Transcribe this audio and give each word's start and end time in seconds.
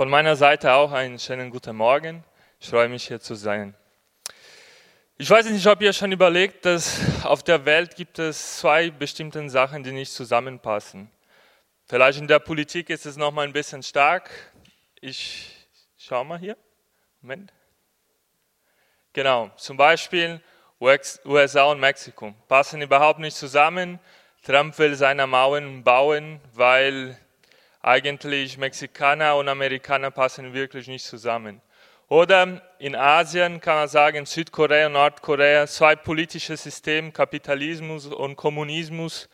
Von 0.00 0.08
meiner 0.08 0.34
Seite 0.34 0.72
auch 0.72 0.92
einen 0.92 1.18
schönen 1.18 1.50
guten 1.50 1.76
Morgen. 1.76 2.24
Ich 2.58 2.70
freue 2.70 2.88
mich 2.88 3.06
hier 3.06 3.20
zu 3.20 3.34
sein. 3.34 3.74
Ich 5.18 5.28
weiß 5.28 5.44
nicht, 5.50 5.66
ob 5.66 5.82
ihr 5.82 5.92
schon 5.92 6.10
überlegt, 6.10 6.64
dass 6.64 7.02
auf 7.22 7.42
der 7.42 7.66
Welt 7.66 7.96
gibt 7.96 8.18
es 8.18 8.60
zwei 8.60 8.88
bestimmte 8.88 9.46
Sachen, 9.50 9.84
die 9.84 9.92
nicht 9.92 10.10
zusammenpassen. 10.10 11.10
Vielleicht 11.84 12.18
in 12.18 12.26
der 12.26 12.38
Politik 12.38 12.88
ist 12.88 13.04
es 13.04 13.18
noch 13.18 13.30
mal 13.30 13.42
ein 13.42 13.52
bisschen 13.52 13.82
stark. 13.82 14.30
Ich 15.02 15.68
schau 15.98 16.24
mal 16.24 16.38
hier. 16.38 16.56
Moment. 17.20 17.52
Genau, 19.12 19.50
zum 19.56 19.76
Beispiel 19.76 20.40
USA 20.80 21.64
und 21.64 21.78
Mexiko 21.78 22.34
passen 22.48 22.80
überhaupt 22.80 23.18
nicht 23.18 23.36
zusammen. 23.36 24.00
Trump 24.44 24.78
will 24.78 24.94
seine 24.94 25.26
Mauern 25.26 25.84
bauen, 25.84 26.40
weil 26.54 27.18
eigentlich 27.82 28.58
Mexikaner 28.58 29.36
und 29.36 29.48
Amerikaner 29.48 30.10
passen 30.10 30.52
wirklich 30.52 30.88
nicht 30.88 31.04
zusammen. 31.04 31.60
Oder 32.08 32.60
in 32.78 32.96
Asien 32.96 33.60
kann 33.60 33.76
man 33.76 33.88
sagen, 33.88 34.26
Südkorea 34.26 34.86
und 34.86 34.94
Nordkorea, 34.94 35.66
zwei 35.66 35.94
politische 35.94 36.56
Systeme, 36.56 37.12
Kapitalismus 37.12 38.06
und 38.06 38.36
Kommunismus 38.36 39.28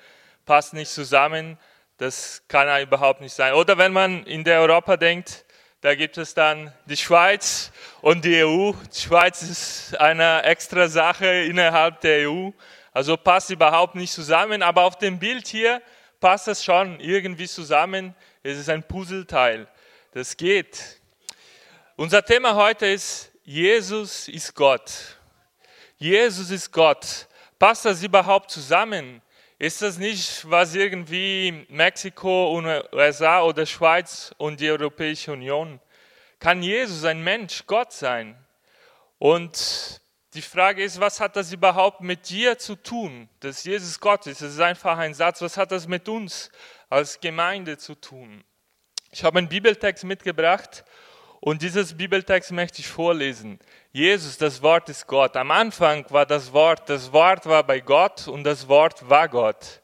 passen 0.44 0.76
nicht 0.76 0.90
zusammen. 0.90 1.58
Das 1.96 2.42
kann 2.48 2.68
ja 2.68 2.80
überhaupt 2.80 3.22
nicht 3.22 3.32
sein. 3.32 3.54
Oder 3.54 3.78
wenn 3.78 3.92
man 3.92 4.24
in 4.24 4.44
der 4.44 4.60
Europa 4.60 4.98
denkt, 4.98 5.46
da 5.80 5.94
gibt 5.94 6.18
es 6.18 6.34
dann 6.34 6.72
die 6.84 6.96
Schweiz 6.96 7.72
und 8.02 8.24
die 8.24 8.44
EU. 8.44 8.72
Die 8.94 9.00
Schweiz 9.00 9.42
ist 9.42 9.98
eine 9.98 10.42
extra 10.42 10.88
Sache 10.88 11.26
innerhalb 11.26 12.00
der 12.00 12.28
EU. 12.28 12.50
Also 12.92 13.16
passt 13.16 13.50
überhaupt 13.50 13.94
nicht 13.94 14.12
zusammen. 14.12 14.62
Aber 14.62 14.82
auf 14.82 14.98
dem 14.98 15.18
Bild 15.18 15.46
hier 15.46 15.80
passt 16.20 16.48
es 16.48 16.64
schon 16.64 17.00
irgendwie 17.00 17.46
zusammen. 17.46 18.14
Es 18.48 18.58
ist 18.58 18.68
ein 18.68 18.84
Puzzleteil. 18.84 19.66
Das 20.12 20.36
geht. 20.36 21.00
Unser 21.96 22.24
Thema 22.24 22.54
heute 22.54 22.86
ist, 22.86 23.32
Jesus 23.42 24.28
ist 24.28 24.54
Gott. 24.54 25.18
Jesus 25.98 26.50
ist 26.50 26.70
Gott. 26.70 27.26
Passt 27.58 27.84
das 27.86 28.04
überhaupt 28.04 28.52
zusammen? 28.52 29.20
Ist 29.58 29.82
das 29.82 29.98
nicht, 29.98 30.48
was 30.48 30.76
irgendwie 30.76 31.66
Mexiko 31.68 32.56
und 32.56 32.66
USA 32.92 33.42
oder 33.42 33.66
Schweiz 33.66 34.32
und 34.38 34.60
die 34.60 34.70
Europäische 34.70 35.32
Union? 35.32 35.80
Kann 36.38 36.62
Jesus 36.62 37.02
ein 37.02 37.24
Mensch, 37.24 37.64
Gott 37.66 37.92
sein? 37.92 38.38
Und 39.18 40.00
die 40.34 40.42
Frage 40.42 40.84
ist, 40.84 41.00
was 41.00 41.18
hat 41.18 41.34
das 41.34 41.52
überhaupt 41.52 42.00
mit 42.00 42.28
dir 42.28 42.58
zu 42.58 42.76
tun, 42.76 43.28
dass 43.40 43.64
Jesus 43.64 43.98
Gott 43.98 44.28
ist? 44.28 44.40
Das 44.40 44.52
ist 44.52 44.60
einfach 44.60 44.98
ein 44.98 45.14
Satz. 45.14 45.42
Was 45.42 45.56
hat 45.56 45.72
das 45.72 45.88
mit 45.88 46.08
uns 46.08 46.50
als 46.88 47.20
Gemeinde 47.20 47.78
zu 47.78 47.94
tun? 47.94 48.44
Ich 49.10 49.24
habe 49.24 49.38
einen 49.38 49.48
Bibeltext 49.48 50.04
mitgebracht 50.04 50.84
und 51.40 51.62
dieses 51.62 51.96
Bibeltext 51.96 52.52
möchte 52.52 52.80
ich 52.80 52.88
vorlesen. 52.88 53.58
Jesus, 53.92 54.36
das 54.36 54.62
Wort 54.62 54.88
ist 54.88 55.06
Gott. 55.06 55.36
Am 55.36 55.50
Anfang 55.50 56.04
war 56.10 56.26
das 56.26 56.52
Wort, 56.52 56.88
das 56.88 57.12
Wort 57.12 57.46
war 57.46 57.64
bei 57.64 57.80
Gott 57.80 58.28
und 58.28 58.44
das 58.44 58.68
Wort 58.68 59.08
war 59.08 59.28
Gott. 59.28 59.82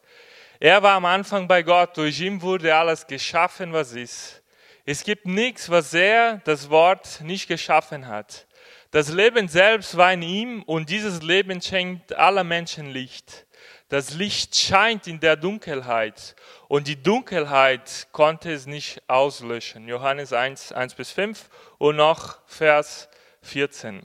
Er 0.61 0.83
war 0.83 0.95
am 0.95 1.05
Anfang 1.05 1.49
bei 1.49 1.63
Gott, 1.63 1.97
durch 1.97 2.21
ihn 2.21 2.41
wurde 2.43 2.75
alles 2.75 3.07
geschaffen, 3.07 3.73
was 3.73 3.93
ist. 3.93 4.43
Es 4.85 5.05
gibt 5.05 5.27
nichts, 5.27 5.71
was 5.71 5.95
er, 5.95 6.41
das 6.45 6.69
Wort, 6.71 7.21
nicht 7.23 7.49
geschaffen 7.49 8.07
hat. 8.07 8.47
Das 8.91 9.09
Leben 9.09 9.49
selbst 9.49 9.97
war 9.97 10.13
in 10.13 10.23
ihm 10.23 10.63
und 10.65 10.91
dieses 10.91 11.23
Leben 11.23 11.63
schenkt 11.63 12.15
aller 12.15 12.45
Menschen 12.45 12.91
Licht. 12.91 13.47
Das 13.93 14.15
Licht 14.15 14.57
scheint 14.57 15.07
in 15.07 15.21
der 15.21 15.37
Dunkelheit 15.37 16.35
und 16.69 16.89
die 16.89 17.03
Dunkelheit 17.03 18.09
konnte 18.11 18.51
es 18.51 18.65
nicht 18.65 19.03
auslöschen. 19.07 19.87
Johannes 19.87 20.33
1, 20.33 20.73
1 20.73 20.95
bis 20.95 21.11
5 21.11 21.51
und 21.77 21.97
noch 21.97 22.39
Vers 22.47 23.11
14. 23.43 24.01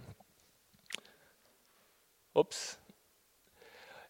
Ups. 2.33 2.77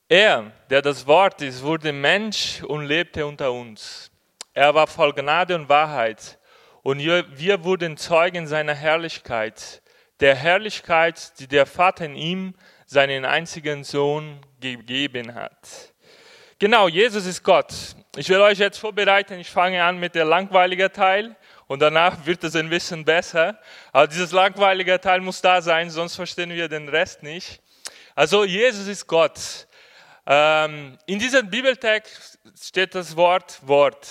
Er, 0.09 0.51
der 0.71 0.81
das 0.81 1.05
Wort 1.05 1.43
ist, 1.43 1.61
wurde 1.61 1.93
Mensch 1.93 2.63
und 2.63 2.87
lebte 2.87 3.27
unter 3.27 3.51
uns. 3.51 4.09
Er 4.55 4.73
war 4.73 4.87
voll 4.87 5.13
Gnade 5.13 5.53
und 5.53 5.69
Wahrheit 5.69 6.39
und 6.81 6.97
wir 6.97 7.63
wurden 7.63 7.97
Zeugen 7.97 8.47
seiner 8.47 8.73
Herrlichkeit 8.73 9.83
der 10.19 10.35
Herrlichkeit, 10.35 11.39
die 11.39 11.47
der 11.47 11.65
Vater 11.65 12.05
in 12.05 12.15
ihm, 12.15 12.55
seinen 12.87 13.25
einzigen 13.25 13.83
Sohn, 13.83 14.39
gegeben 14.59 15.35
hat. 15.35 15.93
Genau, 16.57 16.87
Jesus 16.87 17.27
ist 17.27 17.43
Gott. 17.43 17.71
Ich 18.15 18.27
will 18.29 18.41
euch 18.41 18.57
jetzt 18.57 18.79
vorbereiten. 18.79 19.39
Ich 19.39 19.51
fange 19.51 19.83
an 19.83 19.99
mit 19.99 20.15
der 20.15 20.25
langweiligen 20.25 20.91
Teil 20.91 21.35
und 21.67 21.79
danach 21.81 22.25
wird 22.25 22.43
es 22.43 22.55
ein 22.55 22.69
bisschen 22.69 23.05
besser. 23.05 23.59
Aber 23.91 24.07
dieses 24.07 24.31
langweilige 24.31 24.99
Teil 24.99 25.21
muss 25.21 25.39
da 25.41 25.61
sein, 25.61 25.91
sonst 25.91 26.15
verstehen 26.15 26.49
wir 26.49 26.67
den 26.67 26.89
Rest 26.89 27.21
nicht. 27.21 27.61
Also 28.15 28.43
Jesus 28.43 28.87
ist 28.87 29.05
Gott. 29.05 29.67
Ähm, 30.25 30.97
in 31.05 31.19
diesem 31.19 31.47
Bibeltext 31.47 32.39
steht 32.59 32.95
das 32.95 33.15
Wort 33.15 33.59
Wort 33.67 34.07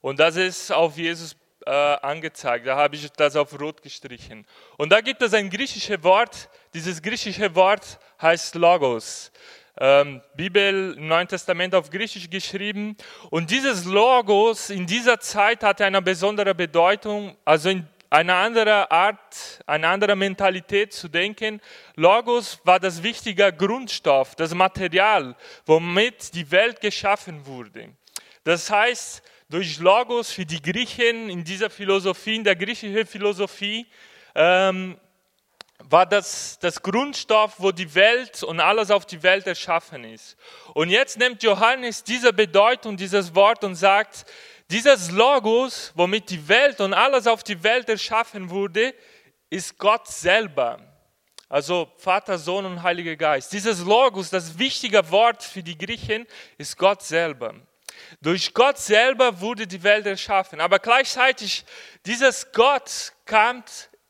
und 0.00 0.18
das 0.18 0.36
ist 0.36 0.72
auf 0.72 0.96
Jesus 0.96 1.36
äh, 1.66 1.70
angezeigt. 1.70 2.66
Da 2.66 2.76
habe 2.76 2.96
ich 2.96 3.10
das 3.12 3.36
auf 3.36 3.58
rot 3.58 3.82
gestrichen. 3.82 4.46
Und 4.76 4.90
da 4.90 5.00
gibt 5.00 5.22
es 5.22 5.34
ein 5.34 5.50
griechisches 5.50 6.02
Wort. 6.02 6.48
Dieses 6.72 7.00
griechische 7.00 7.54
Wort 7.54 7.98
heißt 8.20 8.54
Logos. 8.54 9.30
Ähm, 9.76 10.22
Bibel 10.36 10.94
Neuen 10.96 11.26
Testament 11.26 11.74
auf 11.74 11.90
Griechisch 11.90 12.30
geschrieben. 12.30 12.96
Und 13.30 13.50
dieses 13.50 13.84
Logos 13.84 14.70
in 14.70 14.86
dieser 14.86 15.18
Zeit 15.18 15.62
hatte 15.62 15.84
eine 15.84 16.00
besondere 16.00 16.54
Bedeutung, 16.54 17.36
also 17.44 17.70
in 17.70 17.88
eine 18.14 18.34
andere 18.34 18.88
Art, 18.92 19.60
eine 19.66 19.88
andere 19.88 20.14
Mentalität 20.14 20.92
zu 20.92 21.08
denken. 21.08 21.60
Logos 21.96 22.60
war 22.62 22.78
das 22.78 23.02
wichtige 23.02 23.52
Grundstoff, 23.52 24.36
das 24.36 24.54
Material, 24.54 25.34
womit 25.66 26.32
die 26.34 26.48
Welt 26.52 26.80
geschaffen 26.80 27.44
wurde. 27.44 27.88
Das 28.44 28.70
heißt, 28.70 29.22
durch 29.54 29.78
Logos 29.78 30.32
für 30.32 30.44
die 30.44 30.60
Griechen 30.60 31.30
in 31.30 31.44
dieser 31.44 31.70
Philosophie, 31.70 32.34
in 32.34 32.42
der 32.42 32.56
griechischen 32.56 33.06
Philosophie, 33.06 33.86
ähm, 34.34 34.98
war 35.78 36.06
das 36.06 36.58
das 36.58 36.82
Grundstoff, 36.82 37.54
wo 37.58 37.70
die 37.70 37.94
Welt 37.94 38.42
und 38.42 38.58
alles 38.58 38.90
auf 38.90 39.06
die 39.06 39.22
Welt 39.22 39.46
erschaffen 39.46 40.02
ist. 40.02 40.36
Und 40.72 40.90
jetzt 40.90 41.18
nimmt 41.18 41.44
Johannes 41.44 42.02
diese 42.02 42.32
Bedeutung, 42.32 42.96
dieses 42.96 43.32
Wort 43.36 43.62
und 43.62 43.76
sagt, 43.76 44.26
dieses 44.70 45.12
Logos, 45.12 45.92
womit 45.94 46.30
die 46.30 46.48
Welt 46.48 46.80
und 46.80 46.92
alles 46.92 47.28
auf 47.28 47.44
die 47.44 47.62
Welt 47.62 47.88
erschaffen 47.88 48.50
wurde, 48.50 48.92
ist 49.50 49.78
Gott 49.78 50.08
selber. 50.08 50.80
Also 51.48 51.92
Vater, 51.98 52.38
Sohn 52.38 52.66
und 52.66 52.82
Heiliger 52.82 53.14
Geist. 53.14 53.52
Dieses 53.52 53.78
Logos, 53.84 54.30
das 54.30 54.58
wichtige 54.58 55.08
Wort 55.12 55.44
für 55.44 55.62
die 55.62 55.78
Griechen, 55.78 56.26
ist 56.58 56.76
Gott 56.76 57.02
selber. 57.02 57.54
Durch 58.20 58.54
Gott 58.54 58.78
selber 58.78 59.40
wurde 59.40 59.66
die 59.66 59.82
Welt 59.82 60.06
erschaffen. 60.06 60.60
Aber 60.60 60.78
gleichzeitig, 60.78 61.64
dieses 62.06 62.52
Gott 62.52 63.12
kam 63.24 63.64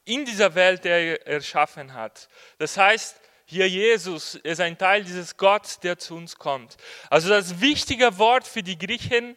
in 0.04 0.24
dieser 0.24 0.54
Welt, 0.54 0.84
der 0.84 0.98
er 0.98 1.26
erschaffen 1.26 1.94
hat. 1.94 2.28
Das 2.58 2.76
heißt, 2.76 3.20
hier 3.46 3.68
Jesus 3.68 4.36
ist 4.36 4.60
ein 4.60 4.78
Teil 4.78 5.04
dieses 5.04 5.36
Gott, 5.36 5.78
der 5.82 5.98
zu 5.98 6.14
uns 6.14 6.36
kommt. 6.36 6.76
Also 7.10 7.28
das 7.28 7.60
wichtige 7.60 8.18
Wort 8.18 8.46
für 8.46 8.62
die 8.62 8.78
Griechen 8.78 9.36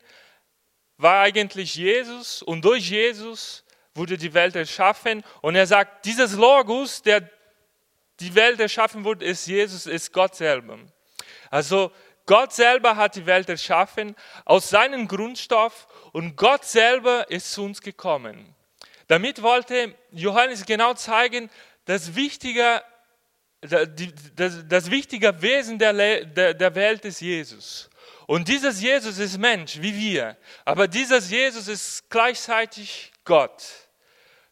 war 0.98 1.22
eigentlich 1.22 1.76
Jesus 1.76 2.42
und 2.42 2.64
durch 2.64 2.90
Jesus 2.90 3.64
wurde 3.94 4.18
die 4.18 4.34
Welt 4.34 4.56
erschaffen. 4.56 5.24
Und 5.42 5.56
er 5.56 5.68
sagt, 5.68 6.06
dieses 6.06 6.34
Logos, 6.34 7.02
der 7.02 7.30
die 8.20 8.34
Welt 8.34 8.60
erschaffen 8.60 9.04
wurde, 9.04 9.26
ist 9.26 9.46
Jesus, 9.48 9.86
ist 9.86 10.14
Gott 10.14 10.36
selber. 10.36 10.80
Also 11.50 11.92
Gott 12.28 12.54
selber 12.54 12.96
hat 12.96 13.16
die 13.16 13.26
Welt 13.26 13.50
erschaffen 13.50 14.16
aus 14.46 14.70
seinem 14.70 15.08
Grundstoff 15.08 15.88
und 16.12 16.36
Gott 16.36 16.66
selber 16.66 17.32
ist 17.32 17.52
zu 17.54 17.64
uns 17.64 17.82
gekommen. 17.82 18.54
Damit 19.08 19.42
wollte 19.42 19.96
Johannes 20.12 20.66
genau 20.66 20.94
zeigen, 20.94 21.50
das 21.86 22.16
wichtige, 22.16 22.84
das, 23.62 24.68
das 24.68 24.92
wichtige 24.92 25.42
Wesen 25.42 25.80
der, 25.80 26.26
der, 26.26 26.54
der 26.54 26.76
Welt 26.76 27.06
ist 27.06 27.22
Jesus. 27.22 27.90
Und 28.26 28.50
dieses 28.50 28.82
Jesus 28.82 29.20
ist 29.20 29.38
Mensch, 29.38 29.82
wie 29.82 29.96
wir. 29.96 30.36
Aber 30.66 30.90
dieses 30.90 31.32
Jesus 31.32 31.70
ist 31.70 32.10
gleichzeitig 32.10 33.14
Gott. 33.24 33.64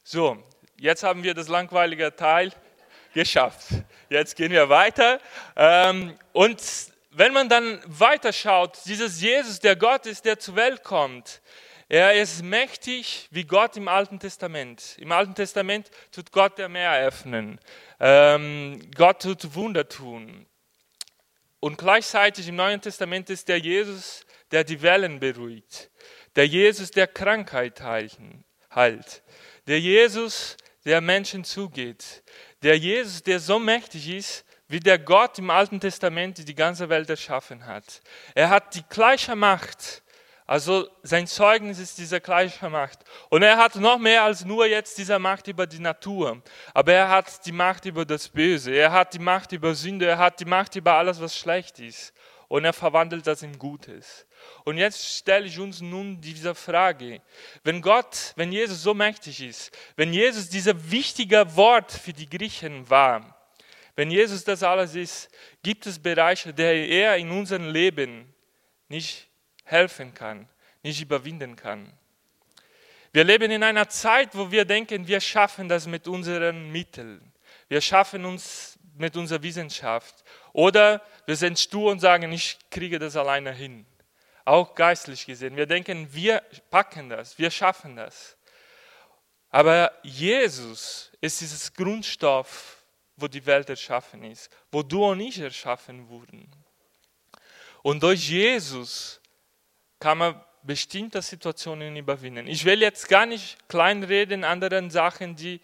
So, 0.02 0.42
jetzt 0.80 1.04
haben 1.04 1.24
wir 1.24 1.34
das 1.34 1.50
langweilige 1.50 2.16
Teil 2.16 2.54
geschafft. 3.14 3.68
Jetzt 4.10 4.38
gehen 4.38 4.52
wir 4.52 4.70
weiter. 4.70 5.20
Ähm, 5.58 6.18
und 6.32 6.62
wenn 7.18 7.34
man 7.34 7.48
dann 7.48 7.82
weiterschaut, 7.86 8.78
dieses 8.86 9.22
Jesus, 9.22 9.60
der 9.60 9.76
Gott 9.76 10.06
ist, 10.06 10.26
der 10.26 10.38
zur 10.38 10.56
Welt 10.58 10.84
kommt, 10.84 11.42
er 11.88 12.20
ist 12.20 12.44
mächtig 12.44 13.28
wie 13.32 13.44
Gott 13.44 13.78
im 13.78 13.88
Alten 13.88 14.20
Testament. 14.20 14.98
Im 14.98 15.12
Alten 15.12 15.36
Testament 15.36 15.92
tut 16.12 16.32
Gott 16.32 16.58
der 16.58 16.68
Meer 16.68 17.06
öffnen. 17.08 17.60
Ähm, 18.00 18.90
Gott 18.96 19.22
tut 19.22 19.54
Wunder 19.54 19.88
tun. 19.88 20.46
Und 21.60 21.78
gleichzeitig 21.78 22.48
im 22.48 22.56
Neuen 22.56 22.82
Testament 22.82 23.30
ist 23.30 23.48
der 23.48 23.60
Jesus, 23.60 24.26
der 24.52 24.64
die 24.64 24.82
Wellen 24.82 25.20
beruhigt. 25.20 25.90
Der 26.36 26.48
Jesus, 26.48 26.92
der 26.92 27.08
Krankheit 27.08 27.82
heilt. 27.82 29.24
Der 29.68 29.80
Jesus, 29.80 30.58
der 30.86 31.02
Menschen 31.02 31.44
zugeht. 31.44 32.24
Der 32.62 32.78
Jesus, 32.78 33.24
der 33.24 33.40
so 33.40 33.58
mächtig 33.58 34.10
ist, 34.10 34.45
wie 34.68 34.80
der 34.80 35.00
Gott 35.00 35.38
im 35.40 35.50
Alten 35.50 35.80
Testament 35.80 36.48
die 36.48 36.56
ganze 36.56 36.90
Welt 36.90 37.10
erschaffen 37.10 37.66
hat. 37.66 38.02
Er 38.34 38.50
hat 38.50 38.76
die 38.76 38.84
gleiche 38.90 39.36
Macht. 39.36 40.02
Also 40.48 40.88
sein 41.02 41.26
Zeugnis 41.26 41.80
ist 41.80 41.98
diese 41.98 42.22
gleiche 42.22 42.70
Macht. 42.70 43.00
Und 43.30 43.42
er 43.42 43.58
hat 43.58 43.76
noch 43.76 43.98
mehr 43.98 44.24
als 44.24 44.46
nur 44.46 44.68
jetzt 44.68 44.98
diese 44.98 45.18
Macht 45.18 45.48
über 45.48 45.66
die 45.66 45.80
Natur. 45.80 46.42
Aber 46.74 46.94
er 46.94 47.10
hat 47.10 47.46
die 47.46 47.52
Macht 47.52 47.86
über 47.86 48.06
das 48.06 48.30
Böse. 48.30 48.72
Er 48.72 48.92
hat 48.92 49.14
die 49.16 49.20
Macht 49.20 49.52
über 49.52 49.74
Sünde. 49.74 50.06
Er 50.06 50.20
hat 50.20 50.40
die 50.40 50.46
Macht 50.46 50.76
über 50.76 50.94
alles, 50.94 51.20
was 51.20 51.36
schlecht 51.36 51.80
ist. 51.80 52.14
Und 52.48 52.64
er 52.64 52.74
verwandelt 52.74 53.26
das 53.26 53.42
in 53.42 53.58
Gutes. 53.58 54.28
Und 54.66 54.78
jetzt 54.78 55.18
stelle 55.18 55.48
ich 55.48 55.60
uns 55.60 55.82
nun 55.82 56.22
diese 56.22 56.54
Frage. 56.54 57.22
Wenn 57.64 57.82
Gott, 57.82 58.34
wenn 58.36 58.52
Jesus 58.52 58.84
so 58.84 58.94
mächtig 58.94 59.42
ist, 59.42 59.76
wenn 59.96 60.14
Jesus 60.14 60.48
dieser 60.50 60.92
wichtige 60.92 61.56
Wort 61.56 61.92
für 61.92 62.14
die 62.14 62.30
Griechen 62.30 62.88
war, 62.88 63.35
wenn 63.96 64.12
Jesus 64.12 64.44
das 64.44 64.64
alles 64.64 64.96
ist, 64.96 65.30
gibt 65.64 65.86
es 65.86 66.00
Bereiche, 66.00 66.54
der 66.54 66.88
er 66.88 67.18
in 67.18 67.32
unserem 67.32 67.70
Leben 67.70 68.34
nicht 68.90 69.30
helfen 69.64 70.14
kann, 70.14 70.50
nicht 70.84 71.02
überwinden 71.02 71.56
kann. 71.56 71.92
Wir 73.14 73.24
leben 73.24 73.50
in 73.52 73.64
einer 73.64 73.88
Zeit, 73.88 74.36
wo 74.36 74.52
wir 74.52 74.66
denken, 74.66 75.08
wir 75.08 75.22
schaffen 75.22 75.70
das 75.70 75.88
mit 75.88 76.08
unseren 76.08 76.72
Mitteln. 76.72 77.32
Wir 77.70 77.80
schaffen 77.80 78.26
uns 78.26 78.78
mit 78.98 79.16
unserer 79.16 79.42
Wissenschaft. 79.42 80.24
Oder 80.52 81.02
wir 81.26 81.36
sind 81.38 81.58
stur 81.58 81.92
und 81.92 82.00
sagen, 82.00 82.32
ich 82.34 82.58
kriege 82.70 83.00
das 83.00 83.16
alleine 83.16 83.54
hin. 83.54 83.86
Auch 84.44 84.76
geistlich 84.76 85.26
gesehen. 85.26 85.56
Wir 85.56 85.66
denken, 85.66 86.14
wir 86.14 86.44
packen 86.70 87.10
das, 87.10 87.40
wir 87.40 87.50
schaffen 87.50 87.96
das. 87.96 88.38
Aber 89.50 89.92
Jesus 90.04 91.12
ist 91.22 91.40
dieses 91.40 91.74
Grundstoff, 91.74 92.75
wo 93.18 93.28
die 93.28 93.46
Welt 93.46 93.70
erschaffen 93.70 94.24
ist, 94.24 94.50
wo 94.72 94.84
du 94.84 95.06
und 95.06 95.20
ich 95.20 95.40
erschaffen 95.40 96.10
wurden. 96.10 96.50
Und 97.82 98.04
durch 98.04 98.30
Jesus 98.30 99.22
kann 100.00 100.18
man 100.18 100.42
bestimmte 100.64 101.22
Situationen 101.22 101.96
überwinden. 101.96 102.48
Ich 102.48 102.66
will 102.66 102.82
jetzt 102.82 103.08
gar 103.08 103.26
nicht 103.26 103.58
kleinreden 103.70 104.44
anderen 104.44 104.90
Sachen, 104.90 105.36
die, 105.36 105.62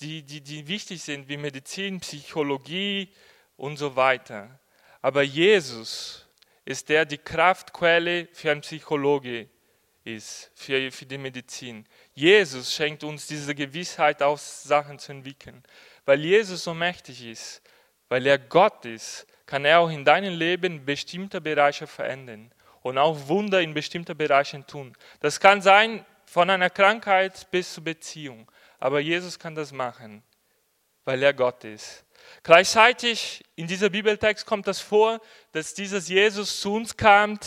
die, 0.00 0.22
die, 0.22 0.40
die 0.40 0.66
wichtig 0.66 1.02
sind, 1.02 1.28
wie 1.28 1.36
Medizin, 1.36 2.00
Psychologie 2.00 3.08
und 3.56 3.76
so 3.76 3.94
weiter. 3.94 4.58
Aber 5.00 5.22
Jesus 5.22 6.26
ist 6.64 6.88
der, 6.88 7.04
die 7.04 7.18
Kraftquelle 7.18 8.28
für 8.32 8.50
einen 8.50 8.60
Psychologe 8.60 9.48
ist, 10.04 10.50
für, 10.54 10.90
für 10.90 11.06
die 11.06 11.18
Medizin. 11.18 11.86
Jesus 12.14 12.74
schenkt 12.74 13.04
uns 13.04 13.26
diese 13.26 13.54
Gewissheit, 13.54 14.22
aus 14.22 14.64
Sachen 14.64 14.98
zu 14.98 15.12
entwickeln. 15.12 15.62
Weil 16.04 16.20
Jesus 16.20 16.64
so 16.64 16.74
mächtig 16.74 17.24
ist, 17.24 17.62
weil 18.08 18.26
er 18.26 18.38
Gott 18.38 18.84
ist, 18.84 19.26
kann 19.46 19.64
er 19.64 19.80
auch 19.80 19.90
in 19.90 20.04
deinem 20.04 20.36
Leben 20.36 20.84
bestimmte 20.84 21.40
Bereiche 21.40 21.86
verändern 21.86 22.52
und 22.82 22.98
auch 22.98 23.28
Wunder 23.28 23.60
in 23.60 23.74
bestimmten 23.74 24.16
Bereichen 24.16 24.66
tun. 24.66 24.96
Das 25.20 25.38
kann 25.40 25.62
sein 25.62 26.04
von 26.26 26.50
einer 26.50 26.70
Krankheit 26.70 27.50
bis 27.50 27.74
zur 27.74 27.84
Beziehung, 27.84 28.50
aber 28.78 29.00
Jesus 29.00 29.38
kann 29.38 29.54
das 29.54 29.72
machen, 29.72 30.22
weil 31.04 31.22
er 31.22 31.34
Gott 31.34 31.64
ist. 31.64 32.04
Gleichzeitig 32.42 33.44
in 33.56 33.66
dieser 33.66 33.90
Bibeltext 33.90 34.46
kommt 34.46 34.66
das 34.66 34.80
vor, 34.80 35.20
dass 35.52 35.74
dieses 35.74 36.08
Jesus 36.08 36.60
zu 36.60 36.74
uns 36.74 36.96
kam, 36.96 37.38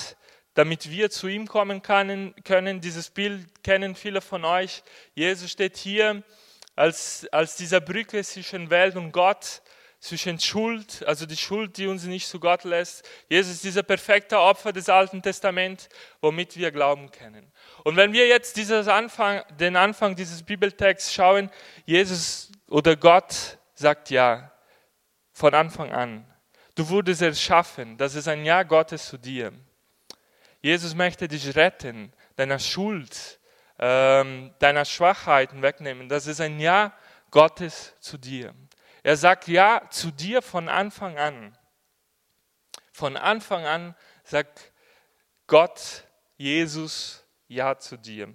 damit 0.54 0.90
wir 0.90 1.10
zu 1.10 1.28
ihm 1.28 1.48
kommen 1.48 1.82
können. 1.82 2.82
Dieses 2.82 3.10
Bild 3.10 3.64
kennen 3.64 3.96
viele 3.96 4.22
von 4.22 4.46
euch. 4.46 4.84
Jesus 5.14 5.52
steht 5.52 5.78
hier 5.78 6.24
als, 6.76 7.28
als 7.32 7.56
dieser 7.56 7.80
Brücke 7.80 8.24
zwischen 8.24 8.70
Welt 8.70 8.96
und 8.96 9.12
Gott 9.12 9.62
zwischen 10.00 10.40
Schuld, 10.40 11.04
also 11.08 11.26
die 11.26 11.38
Schuld, 11.38 11.78
die 11.78 11.88
uns 11.88 12.04
nicht 12.04 12.28
zu 12.28 12.40
Gott 12.40 12.64
lässt. 12.64 13.08
Jesus 13.28 13.54
ist 13.54 13.64
dieser 13.64 13.82
perfekte 13.82 14.40
Opfer 14.40 14.72
des 14.72 14.88
Alten 14.88 15.22
Testaments, 15.22 15.90
womit 16.22 16.56
wir 16.58 16.72
glauben 16.72 17.10
können. 17.12 17.52
Und 17.84 17.96
wenn 17.96 18.14
wir 18.14 18.28
jetzt 18.28 18.56
dieses 18.58 18.88
Anfang, 18.88 19.42
den 19.60 19.76
Anfang 19.76 20.16
dieses 20.16 20.44
Bibeltexts 20.44 21.14
schauen, 21.14 21.50
Jesus 21.86 22.52
oder 22.68 22.96
Gott 22.96 23.58
sagt 23.74 24.10
ja, 24.12 24.52
von 25.36 25.54
Anfang 25.54 25.92
an. 25.92 26.26
Du 26.76 26.88
wurdest 26.90 27.22
erschaffen, 27.22 27.98
das 27.98 28.16
ist 28.16 28.28
ein 28.28 28.46
Ja 28.46 28.64
Gottes 28.64 29.08
zu 29.08 29.18
dir. 29.18 29.52
Jesus 30.62 30.96
möchte 30.96 31.28
dich 31.28 31.56
retten, 31.56 32.14
deiner 32.38 32.60
Schuld, 32.60 33.40
ähm, 33.80 34.54
deiner 34.60 34.86
Schwachheiten 34.86 35.62
wegnehmen. 35.62 36.10
Das 36.10 36.28
ist 36.28 36.42
ein 36.42 36.60
Ja 36.60 36.94
Gottes 37.32 37.94
zu 38.00 38.18
dir. 38.18 38.54
Er 39.04 39.18
sagt 39.18 39.48
ja 39.48 39.82
zu 39.90 40.12
dir 40.12 40.42
von 40.42 40.70
Anfang 40.70 41.18
an. 41.18 41.58
Von 42.92 43.18
Anfang 43.18 43.66
an 43.66 43.96
sagt 44.24 44.72
Gott, 45.48 46.06
Jesus, 46.38 47.24
ja 47.48 47.78
zu 47.78 47.98
dir. 47.98 48.34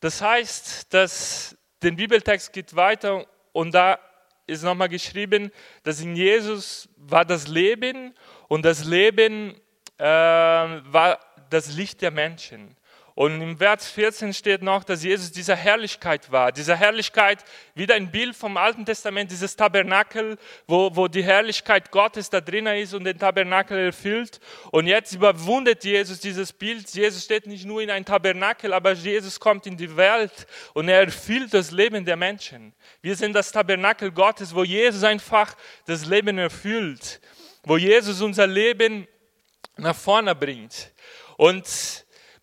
Das 0.00 0.20
heißt, 0.20 0.92
dass 0.92 1.56
der 1.80 1.92
Bibeltext 1.92 2.52
geht 2.52 2.76
weiter 2.76 3.26
und 3.52 3.72
da 3.72 3.98
ist 4.46 4.62
nochmal 4.62 4.88
geschrieben, 4.88 5.50
dass 5.82 6.00
in 6.00 6.16
Jesus 6.16 6.88
war 6.96 7.24
das 7.24 7.48
Leben 7.48 8.14
und 8.48 8.64
das 8.64 8.84
Leben 8.84 9.54
äh, 9.98 10.04
war 10.04 11.18
das 11.50 11.72
Licht 11.72 12.02
der 12.02 12.10
Menschen. 12.10 12.76
Und 13.14 13.42
im 13.42 13.58
Vers 13.58 13.90
14 13.90 14.32
steht 14.32 14.62
noch, 14.62 14.84
dass 14.84 15.02
Jesus 15.02 15.32
dieser 15.32 15.54
Herrlichkeit 15.54 16.32
war. 16.32 16.50
Diese 16.50 16.76
Herrlichkeit, 16.76 17.44
wieder 17.74 17.94
ein 17.94 18.10
Bild 18.10 18.34
vom 18.34 18.56
Alten 18.56 18.86
Testament, 18.86 19.30
dieses 19.30 19.54
Tabernakel, 19.54 20.38
wo, 20.66 20.94
wo 20.96 21.08
die 21.08 21.22
Herrlichkeit 21.22 21.90
Gottes 21.90 22.30
da 22.30 22.40
drinnen 22.40 22.76
ist 22.78 22.94
und 22.94 23.04
den 23.04 23.18
Tabernakel 23.18 23.78
erfüllt. 23.78 24.40
Und 24.70 24.86
jetzt 24.86 25.12
überwundet 25.12 25.84
Jesus 25.84 26.20
dieses 26.20 26.52
Bild. 26.54 26.88
Jesus 26.94 27.24
steht 27.24 27.46
nicht 27.46 27.66
nur 27.66 27.82
in 27.82 27.90
ein 27.90 28.04
Tabernakel, 28.04 28.72
aber 28.72 28.92
Jesus 28.92 29.38
kommt 29.38 29.66
in 29.66 29.76
die 29.76 29.94
Welt 29.94 30.46
und 30.72 30.88
er 30.88 31.00
erfüllt 31.00 31.52
das 31.52 31.70
Leben 31.70 32.06
der 32.06 32.16
Menschen. 32.16 32.72
Wir 33.02 33.14
sind 33.14 33.34
das 33.34 33.52
Tabernakel 33.52 34.10
Gottes, 34.10 34.54
wo 34.54 34.64
Jesus 34.64 35.04
einfach 35.04 35.54
das 35.86 36.06
Leben 36.06 36.38
erfüllt, 36.38 37.20
wo 37.64 37.76
Jesus 37.76 38.22
unser 38.22 38.46
Leben 38.46 39.06
nach 39.76 39.96
vorne 39.96 40.34
bringt. 40.34 40.92
Und 41.36 41.66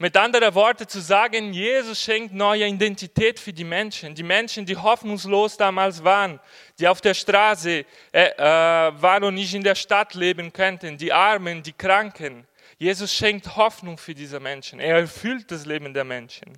mit 0.02 0.16
anderen 0.16 0.56
Worten 0.56 0.88
zu 0.88 1.02
sagen, 1.02 1.52
Jesus 1.52 2.02
schenkt 2.02 2.34
neue 2.34 2.66
Identität 2.66 3.38
für 3.38 3.52
die 3.52 3.66
Menschen. 3.66 4.16
Die 4.16 4.24
Menschen, 4.24 4.66
die 4.66 4.78
hoffnungslos 4.78 5.58
damals 5.58 6.02
waren, 6.02 6.40
die 6.80 6.88
auf 6.88 7.02
der 7.02 7.14
Straße 7.14 7.86
äh, 8.14 8.30
äh, 8.30 8.42
waren 8.42 9.26
und 9.26 9.36
nicht 9.36 9.54
in 9.54 9.62
der 9.62 9.76
Stadt 9.76 10.14
leben 10.14 10.54
könnten, 10.54 10.98
die 10.98 11.12
Armen, 11.12 11.62
die 11.62 11.74
Kranken. 11.74 12.48
Jesus 12.78 13.14
schenkt 13.14 13.58
Hoffnung 13.58 13.98
für 13.98 14.16
diese 14.16 14.40
Menschen. 14.40 14.80
Er 14.80 15.00
erfüllt 15.00 15.52
das 15.52 15.66
Leben 15.66 15.94
der 15.94 16.06
Menschen 16.06 16.58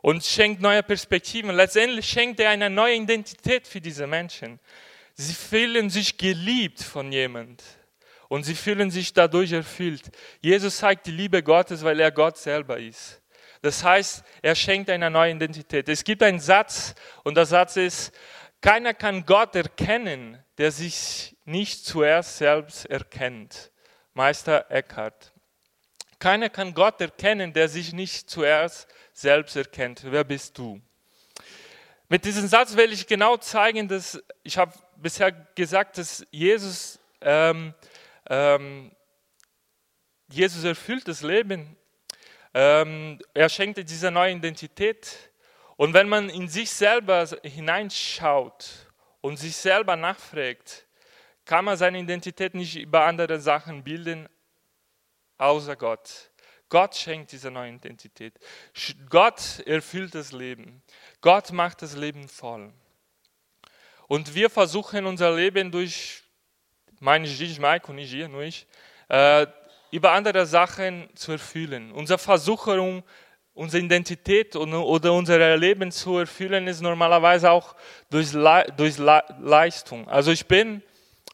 und 0.00 0.24
schenkt 0.24 0.60
neue 0.60 0.82
Perspektiven. 0.82 1.54
Letztendlich 1.54 2.08
schenkt 2.08 2.40
er 2.40 2.50
eine 2.50 2.68
neue 2.68 2.96
Identität 2.96 3.68
für 3.68 3.80
diese 3.80 4.08
Menschen. 4.08 4.58
Sie 5.14 5.34
fühlen 5.34 5.88
sich 5.88 6.18
geliebt 6.18 6.82
von 6.82 7.12
jemand 7.12 7.62
und 8.32 8.44
sie 8.44 8.54
fühlen 8.54 8.90
sich 8.90 9.12
dadurch 9.12 9.52
erfüllt. 9.52 10.10
Jesus 10.40 10.78
zeigt 10.78 11.04
die 11.04 11.10
Liebe 11.10 11.42
Gottes, 11.42 11.84
weil 11.84 12.00
er 12.00 12.10
Gott 12.10 12.38
selber 12.38 12.78
ist. 12.78 13.20
Das 13.60 13.84
heißt, 13.84 14.24
er 14.40 14.54
schenkt 14.54 14.88
eine 14.88 15.10
neue 15.10 15.34
Identität. 15.34 15.86
Es 15.90 16.02
gibt 16.02 16.22
einen 16.22 16.40
Satz 16.40 16.94
und 17.24 17.36
der 17.36 17.44
Satz 17.44 17.76
ist, 17.76 18.10
keiner 18.62 18.94
kann 18.94 19.26
Gott 19.26 19.54
erkennen, 19.54 20.42
der 20.56 20.72
sich 20.72 21.36
nicht 21.44 21.84
zuerst 21.84 22.38
selbst 22.38 22.86
erkennt. 22.86 23.70
Meister 24.14 24.64
Eckhart. 24.70 25.30
Keiner 26.18 26.48
kann 26.48 26.72
Gott 26.72 27.02
erkennen, 27.02 27.52
der 27.52 27.68
sich 27.68 27.92
nicht 27.92 28.30
zuerst 28.30 28.88
selbst 29.12 29.56
erkennt. 29.56 30.04
Wer 30.06 30.24
bist 30.24 30.56
du? 30.56 30.80
Mit 32.08 32.24
diesem 32.24 32.48
Satz 32.48 32.78
will 32.78 32.94
ich 32.94 33.06
genau 33.06 33.36
zeigen, 33.36 33.88
dass 33.88 34.22
ich 34.42 34.56
habe 34.56 34.72
bisher 34.96 35.32
gesagt, 35.32 35.98
dass 35.98 36.26
Jesus 36.30 36.98
ähm, 37.20 37.74
ähm, 38.32 38.90
Jesus 40.30 40.64
erfüllt 40.64 41.06
das 41.06 41.20
Leben. 41.20 41.76
Ähm, 42.54 43.20
er 43.34 43.50
schenkt 43.50 43.76
diese 43.76 44.10
neue 44.10 44.32
Identität. 44.32 45.30
Und 45.76 45.92
wenn 45.92 46.08
man 46.08 46.30
in 46.30 46.48
sich 46.48 46.70
selber 46.70 47.28
hineinschaut 47.42 48.90
und 49.20 49.36
sich 49.36 49.54
selber 49.54 49.96
nachfragt, 49.96 50.86
kann 51.44 51.66
man 51.66 51.76
seine 51.76 51.98
Identität 51.98 52.54
nicht 52.54 52.76
über 52.76 53.04
andere 53.04 53.38
Sachen 53.38 53.84
bilden, 53.84 54.26
außer 55.36 55.76
Gott. 55.76 56.30
Gott 56.70 56.96
schenkt 56.96 57.32
diese 57.32 57.50
neue 57.50 57.74
Identität. 57.74 58.32
Gott 59.10 59.60
erfüllt 59.66 60.14
das 60.14 60.32
Leben. 60.32 60.82
Gott 61.20 61.52
macht 61.52 61.82
das 61.82 61.96
Leben 61.96 62.28
voll. 62.28 62.72
Und 64.08 64.34
wir 64.34 64.48
versuchen 64.48 65.04
unser 65.04 65.34
Leben 65.34 65.70
durch 65.70 66.21
meine 67.02 67.26
ich, 67.26 67.58
Mike 67.58 67.90
und 67.90 67.98
ich 67.98 68.28
nur 68.28 68.42
ich, 68.42 68.66
äh, 69.08 69.46
über 69.90 70.12
andere 70.12 70.46
Sachen 70.46 71.08
zu 71.14 71.32
erfüllen. 71.32 71.92
Unsere 71.92 72.18
Versuchung 72.18 73.02
unsere 73.54 73.84
Identität 73.84 74.56
oder 74.56 75.12
unser 75.12 75.56
Leben 75.56 75.92
zu 75.92 76.18
erfüllen, 76.18 76.66
ist 76.66 76.80
normalerweise 76.80 77.50
auch 77.50 77.74
durch, 78.08 78.32
Le 78.32 78.64
durch 78.76 78.98
Le 78.98 79.22
Leistung. 79.40 80.08
Also 80.08 80.30
ich 80.32 80.46
bin, 80.46 80.82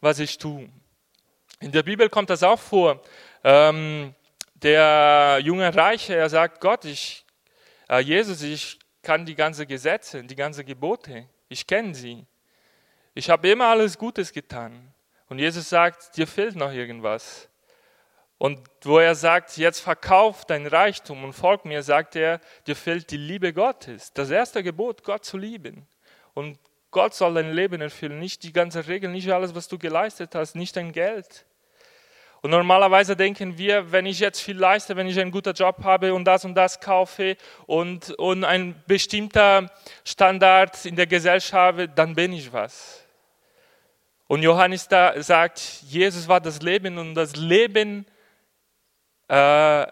was 0.00 0.18
ich 0.18 0.36
tue. 0.36 0.68
In 1.60 1.70
der 1.72 1.82
Bibel 1.82 2.08
kommt 2.08 2.30
das 2.30 2.42
auch 2.42 2.58
vor. 2.58 3.00
Ähm, 3.44 4.14
der 4.54 5.38
junge 5.42 5.72
Reiche, 5.72 6.16
er 6.16 6.28
sagt, 6.28 6.60
Gott, 6.60 6.84
ich, 6.84 7.24
äh, 7.88 8.00
Jesus, 8.00 8.42
ich 8.42 8.78
kann 9.02 9.24
die 9.24 9.36
ganzen 9.36 9.66
Gesetze, 9.66 10.24
die 10.24 10.34
ganzen 10.34 10.66
Gebote, 10.66 11.28
ich 11.48 11.66
kenne 11.66 11.94
sie. 11.94 12.26
Ich 13.14 13.30
habe 13.30 13.48
immer 13.48 13.66
alles 13.66 13.96
Gutes 13.96 14.32
getan. 14.32 14.92
Und 15.28 15.38
Jesus 15.38 15.68
sagt, 15.68 16.16
dir 16.16 16.26
fehlt 16.26 16.56
noch 16.56 16.72
irgendwas. 16.72 17.48
Und 18.38 18.60
wo 18.82 18.98
er 18.98 19.16
sagt, 19.16 19.56
jetzt 19.56 19.80
verkauf 19.80 20.44
dein 20.44 20.66
Reichtum 20.66 21.24
und 21.24 21.32
folg 21.32 21.64
mir, 21.64 21.82
sagt 21.82 22.14
er, 22.14 22.40
dir 22.66 22.76
fehlt 22.76 23.10
die 23.10 23.16
Liebe 23.16 23.52
Gottes. 23.52 24.12
Das 24.12 24.30
erste 24.30 24.62
Gebot, 24.62 25.02
Gott 25.02 25.24
zu 25.24 25.36
lieben. 25.36 25.86
Und 26.34 26.58
Gott 26.92 27.14
soll 27.14 27.34
dein 27.34 27.52
Leben 27.52 27.80
erfüllen, 27.80 28.18
nicht 28.20 28.44
die 28.44 28.52
ganze 28.52 28.86
Regel, 28.86 29.10
nicht 29.10 29.30
alles, 29.30 29.54
was 29.54 29.68
du 29.68 29.76
geleistet 29.76 30.34
hast, 30.34 30.54
nicht 30.54 30.76
dein 30.76 30.92
Geld. 30.92 31.44
Und 32.40 32.50
normalerweise 32.50 33.16
denken 33.16 33.58
wir, 33.58 33.90
wenn 33.90 34.06
ich 34.06 34.20
jetzt 34.20 34.40
viel 34.40 34.56
leiste, 34.56 34.94
wenn 34.94 35.08
ich 35.08 35.18
einen 35.18 35.32
guten 35.32 35.52
Job 35.52 35.82
habe 35.82 36.14
und 36.14 36.24
das 36.24 36.44
und 36.44 36.54
das 36.54 36.78
kaufe 36.78 37.36
und, 37.66 38.10
und 38.12 38.44
ein 38.44 38.80
bestimmter 38.86 39.70
Standard 40.04 40.86
in 40.86 40.94
der 40.94 41.08
Gesellschaft 41.08 41.52
habe, 41.52 41.88
dann 41.88 42.14
bin 42.14 42.32
ich 42.32 42.52
was. 42.52 43.04
Und 44.28 44.42
Johannes 44.42 44.86
da 44.86 45.20
sagt, 45.22 45.58
Jesus 45.88 46.28
war 46.28 46.40
das 46.40 46.60
Leben 46.60 46.98
und 46.98 47.14
das 47.14 47.34
Leben 47.34 48.04
äh, 49.26 49.86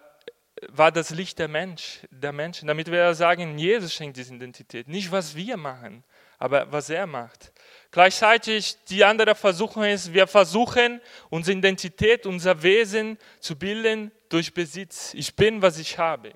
war 0.69 0.93
das 0.93 1.11
Licht 1.11 1.38
der, 1.38 1.49
Mensch, 1.49 2.00
der 2.11 2.33
Menschen. 2.33 2.69
Damit 2.69 2.90
wir 2.90 3.14
sagen, 3.14 3.59
Jesus 3.59 3.95
schenkt 3.95 4.19
diese 4.19 4.35
Identität. 4.35 4.88
Nicht, 4.88 5.11
was 5.11 5.35
wir 5.35 5.57
machen, 5.57 6.05
aber 6.38 6.71
was 6.71 6.90
er 6.90 7.07
macht. 7.07 7.50
Gleichzeitig 7.90 8.76
die 8.90 9.05
andere 9.05 9.35
Versuchung 9.35 9.85
ist, 9.85 10.12
wir 10.12 10.26
versuchen, 10.26 11.00
unsere 11.31 11.57
Identität, 11.57 12.26
unser 12.26 12.62
Wesen 12.62 13.16
zu 13.40 13.57
bilden 13.57 14.12
durch 14.28 14.52
Besitz. 14.52 15.14
Ich 15.14 15.35
bin, 15.35 15.62
was 15.62 15.78
ich 15.78 15.99
habe. 15.99 16.35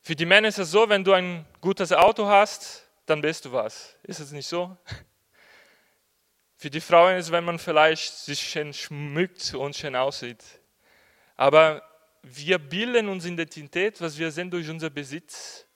Für 0.00 0.16
die 0.16 0.26
Männer 0.26 0.48
ist 0.48 0.58
es 0.58 0.70
so, 0.70 0.88
wenn 0.88 1.04
du 1.04 1.12
ein 1.12 1.44
gutes 1.60 1.92
Auto 1.92 2.26
hast, 2.26 2.88
dann 3.04 3.20
bist 3.20 3.44
du 3.44 3.52
was. 3.52 3.94
Ist 4.04 4.20
es 4.20 4.32
nicht 4.32 4.46
so? 4.46 4.74
Für 6.62 6.70
die 6.70 6.80
Frauen 6.80 7.16
ist 7.16 7.32
wenn 7.32 7.42
man 7.44 7.58
vielleicht 7.58 8.16
sich 8.18 8.38
schön 8.38 8.72
schmückt 8.72 9.52
und 9.52 9.74
schön 9.74 9.96
aussieht. 9.96 10.44
Aber 11.36 11.82
wir 12.22 12.60
bilden 12.60 13.08
unsere 13.08 13.34
Identität, 13.34 14.00
was 14.00 14.16
wir 14.16 14.30
sind, 14.30 14.52
durch 14.52 14.70
unser 14.70 14.88
Besitz, 14.88 15.66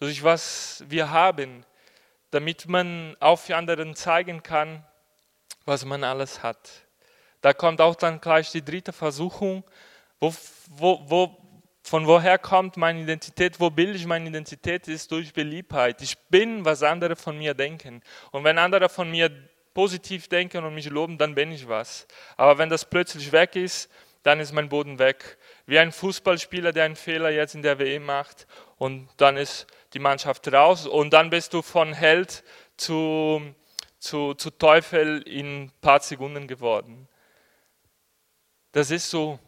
durch 0.00 0.20
was 0.20 0.82
wir 0.88 1.08
haben 1.08 1.64
damit 2.32 2.66
man 2.66 3.14
auch 3.20 3.38
für 3.38 3.56
anderen 3.56 3.94
zeigen 3.94 4.42
kann, 4.42 4.84
was 5.64 5.84
man 5.84 6.02
alles 6.02 6.42
hat. 6.42 6.58
Da 7.42 7.52
kommt 7.52 7.80
auch 7.80 7.94
dann 7.94 8.20
gleich 8.20 8.50
die 8.50 8.64
dritte 8.64 8.92
Versuchung, 8.92 9.62
wo, 10.18 10.34
wo, 10.70 11.02
wo, 11.04 11.36
von 11.82 12.06
woher 12.06 12.38
kommt 12.38 12.76
meine 12.76 13.02
Identität, 13.02 13.60
wo 13.60 13.68
bilde 13.68 13.96
ich 13.98 14.06
meine 14.06 14.28
Identität, 14.28 14.88
ist 14.88 15.12
durch 15.12 15.32
Beliebtheit. 15.32 16.00
Ich 16.00 16.18
bin, 16.30 16.64
was 16.64 16.82
andere 16.82 17.16
von 17.16 17.36
mir 17.36 17.54
denken. 17.54 18.02
Und 18.30 18.44
wenn 18.44 18.58
andere 18.58 18.88
von 18.88 19.10
mir 19.10 19.30
positiv 19.74 20.28
denken 20.28 20.64
und 20.64 20.74
mich 20.74 20.88
loben, 20.88 21.18
dann 21.18 21.34
bin 21.34 21.52
ich 21.52 21.68
was. 21.68 22.06
Aber 22.36 22.58
wenn 22.58 22.68
das 22.68 22.88
plötzlich 22.88 23.32
weg 23.32 23.56
ist, 23.56 23.90
dann 24.22 24.40
ist 24.40 24.52
mein 24.52 24.68
Boden 24.68 24.98
weg. 24.98 25.38
Wie 25.66 25.78
ein 25.78 25.92
Fußballspieler, 25.92 26.72
der 26.72 26.84
einen 26.84 26.96
Fehler 26.96 27.30
jetzt 27.30 27.54
in 27.54 27.62
der 27.62 27.78
WM 27.78 28.04
macht 28.04 28.46
und 28.78 29.08
dann 29.16 29.36
ist 29.36 29.66
die 29.94 29.98
Mannschaft 29.98 30.52
raus 30.52 30.86
und 30.86 31.12
dann 31.12 31.30
bist 31.30 31.54
du 31.54 31.62
von 31.62 31.92
Held 31.92 32.44
zu, 32.76 33.42
zu, 33.98 34.34
zu 34.34 34.50
Teufel 34.50 35.22
in 35.22 35.64
ein 35.64 35.72
paar 35.80 36.00
Sekunden 36.00 36.46
geworden. 36.46 37.08
Das 38.72 38.90
ist 38.90 39.10
so. 39.10 39.38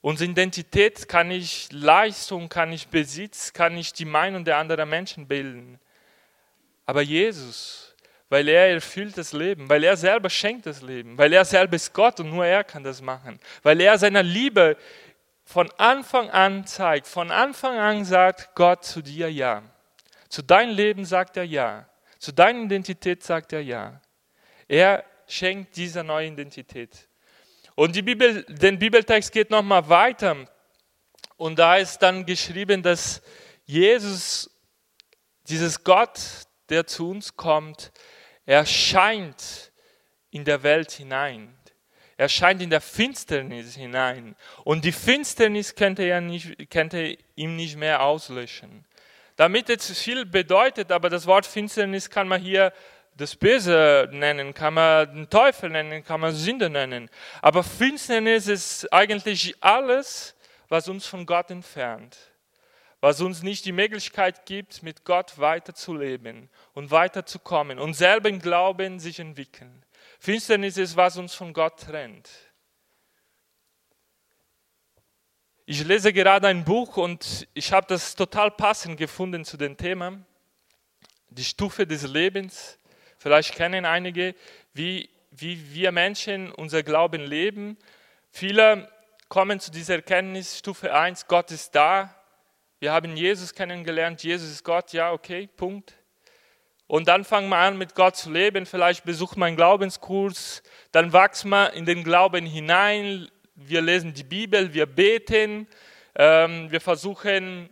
Unsere 0.00 0.30
Identität 0.30 1.08
kann 1.08 1.30
ich 1.30 1.72
Leistung, 1.72 2.50
kann 2.50 2.72
ich 2.72 2.88
Besitz, 2.88 3.54
kann 3.54 3.76
ich 3.76 3.94
die 3.94 4.04
Meinung 4.04 4.44
der 4.44 4.58
anderen 4.58 4.88
Menschen 4.88 5.26
bilden. 5.26 5.80
Aber 6.84 7.00
Jesus, 7.00 7.83
weil 8.28 8.48
er 8.48 8.70
erfüllt 8.70 9.16
das 9.18 9.32
Leben, 9.32 9.68
weil 9.68 9.84
er 9.84 9.96
selber 9.96 10.30
schenkt 10.30 10.66
das 10.66 10.82
Leben, 10.82 11.16
weil 11.18 11.32
er 11.32 11.44
selber 11.44 11.76
ist 11.76 11.92
Gott 11.92 12.20
und 12.20 12.30
nur 12.30 12.46
er 12.46 12.64
kann 12.64 12.82
das 12.82 13.00
machen, 13.00 13.38
weil 13.62 13.80
er 13.80 13.98
seiner 13.98 14.22
Liebe 14.22 14.76
von 15.44 15.70
Anfang 15.76 16.30
an 16.30 16.66
zeigt, 16.66 17.06
von 17.06 17.30
Anfang 17.30 17.78
an 17.78 18.04
sagt 18.04 18.54
Gott 18.54 18.84
zu 18.84 19.02
dir 19.02 19.30
Ja. 19.30 19.62
Zu 20.28 20.42
deinem 20.42 20.74
Leben 20.74 21.04
sagt 21.04 21.36
er 21.36 21.44
Ja. 21.44 21.88
Zu 22.18 22.32
deiner 22.32 22.62
Identität 22.62 23.22
sagt 23.22 23.52
er 23.52 23.60
Ja. 23.60 24.00
Er 24.66 25.04
schenkt 25.26 25.76
diese 25.76 26.02
neue 26.02 26.28
Identität. 26.28 27.08
Und 27.74 27.94
die 27.94 28.02
Bibel, 28.02 28.44
den 28.44 28.78
Bibeltext 28.78 29.32
geht 29.32 29.50
nochmal 29.50 29.88
weiter. 29.88 30.36
Und 31.36 31.58
da 31.58 31.76
ist 31.76 31.98
dann 31.98 32.24
geschrieben, 32.24 32.82
dass 32.82 33.20
Jesus, 33.64 34.50
dieses 35.48 35.82
Gott, 35.82 36.20
der 36.68 36.86
zu 36.86 37.10
uns 37.10 37.36
kommt, 37.36 37.92
erscheint 38.46 39.72
in 40.30 40.44
der 40.44 40.62
Welt 40.62 40.90
hinein. 40.92 41.56
Er 42.16 42.28
scheint 42.28 42.62
in 42.62 42.70
der 42.70 42.80
Finsternis 42.80 43.74
hinein. 43.74 44.36
Und 44.62 44.84
die 44.84 44.92
Finsternis 44.92 45.74
könnte 45.74 46.04
er, 46.04 46.20
nicht, 46.20 46.70
könnte 46.70 47.18
ihm 47.34 47.56
nicht 47.56 47.76
mehr 47.76 48.02
auslöschen. 48.02 48.84
Damit 49.36 49.68
es 49.68 49.98
viel 49.98 50.24
bedeutet, 50.24 50.92
aber 50.92 51.10
das 51.10 51.26
Wort 51.26 51.44
Finsternis 51.44 52.08
kann 52.08 52.28
man 52.28 52.40
hier 52.40 52.72
das 53.16 53.34
Böse 53.34 54.08
nennen, 54.12 54.54
kann 54.54 54.74
man 54.74 55.12
den 55.12 55.30
Teufel 55.30 55.70
nennen, 55.70 56.04
kann 56.04 56.20
man 56.20 56.34
Sünde 56.34 56.70
nennen. 56.70 57.08
Aber 57.42 57.62
Finsternis 57.62 58.46
ist 58.48 58.92
eigentlich 58.92 59.54
alles, 59.60 60.34
was 60.68 60.88
uns 60.88 61.06
von 61.06 61.26
Gott 61.26 61.50
entfernt. 61.50 62.16
Was 63.04 63.20
uns 63.20 63.42
nicht 63.42 63.66
die 63.66 63.72
Möglichkeit 63.72 64.46
gibt, 64.46 64.82
mit 64.82 65.04
Gott 65.04 65.38
weiterzuleben 65.38 66.48
und 66.72 66.90
weiterzukommen 66.90 67.78
und 67.78 67.92
selber 67.92 68.30
im 68.30 68.38
Glauben 68.38 68.98
sich 68.98 69.20
entwickeln. 69.20 69.84
Finsternis 70.18 70.78
ist, 70.78 70.96
was 70.96 71.18
uns 71.18 71.34
von 71.34 71.52
Gott 71.52 71.80
trennt. 71.80 72.30
Ich 75.66 75.84
lese 75.84 76.14
gerade 76.14 76.48
ein 76.48 76.64
Buch 76.64 76.96
und 76.96 77.46
ich 77.52 77.74
habe 77.74 77.86
das 77.86 78.14
total 78.14 78.50
passend 78.50 78.96
gefunden 78.96 79.44
zu 79.44 79.58
dem 79.58 79.76
Thema. 79.76 80.18
Die 81.28 81.44
Stufe 81.44 81.86
des 81.86 82.04
Lebens. 82.04 82.78
Vielleicht 83.18 83.54
kennen 83.54 83.84
einige, 83.84 84.34
wie, 84.72 85.10
wie 85.30 85.74
wir 85.74 85.92
Menschen 85.92 86.50
unser 86.52 86.82
Glauben 86.82 87.20
leben. 87.20 87.76
Viele 88.30 88.90
kommen 89.28 89.60
zu 89.60 89.70
dieser 89.70 89.96
Erkenntnis, 89.96 90.58
Stufe 90.58 90.94
1, 90.94 91.26
Gott 91.26 91.50
ist 91.50 91.74
da. 91.74 92.18
Wir 92.84 92.92
haben 92.92 93.16
Jesus 93.16 93.54
kennengelernt, 93.54 94.22
Jesus 94.22 94.50
ist 94.50 94.62
Gott, 94.62 94.92
ja, 94.92 95.10
okay, 95.10 95.48
Punkt. 95.56 95.94
Und 96.86 97.08
dann 97.08 97.24
fangen 97.24 97.48
wir 97.48 97.56
an, 97.56 97.78
mit 97.78 97.94
Gott 97.94 98.14
zu 98.14 98.30
leben. 98.30 98.66
Vielleicht 98.66 99.06
besucht 99.06 99.38
man 99.38 99.46
einen 99.46 99.56
Glaubenskurs. 99.56 100.62
Dann 100.92 101.10
wächst 101.14 101.46
man 101.46 101.72
in 101.72 101.86
den 101.86 102.04
Glauben 102.04 102.44
hinein. 102.44 103.30
Wir 103.54 103.80
lesen 103.80 104.12
die 104.12 104.22
Bibel, 104.22 104.74
wir 104.74 104.84
beten. 104.84 105.66
Ähm, 106.14 106.70
wir 106.70 106.82
versuchen, 106.82 107.70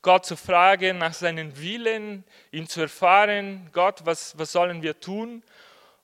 Gott 0.00 0.24
zu 0.24 0.36
fragen 0.36 0.96
nach 0.96 1.12
seinen 1.12 1.60
Willen, 1.60 2.24
ihn 2.50 2.66
zu 2.66 2.80
erfahren. 2.80 3.68
Gott, 3.74 4.06
was, 4.06 4.38
was 4.38 4.52
sollen 4.52 4.80
wir 4.80 4.98
tun? 4.98 5.42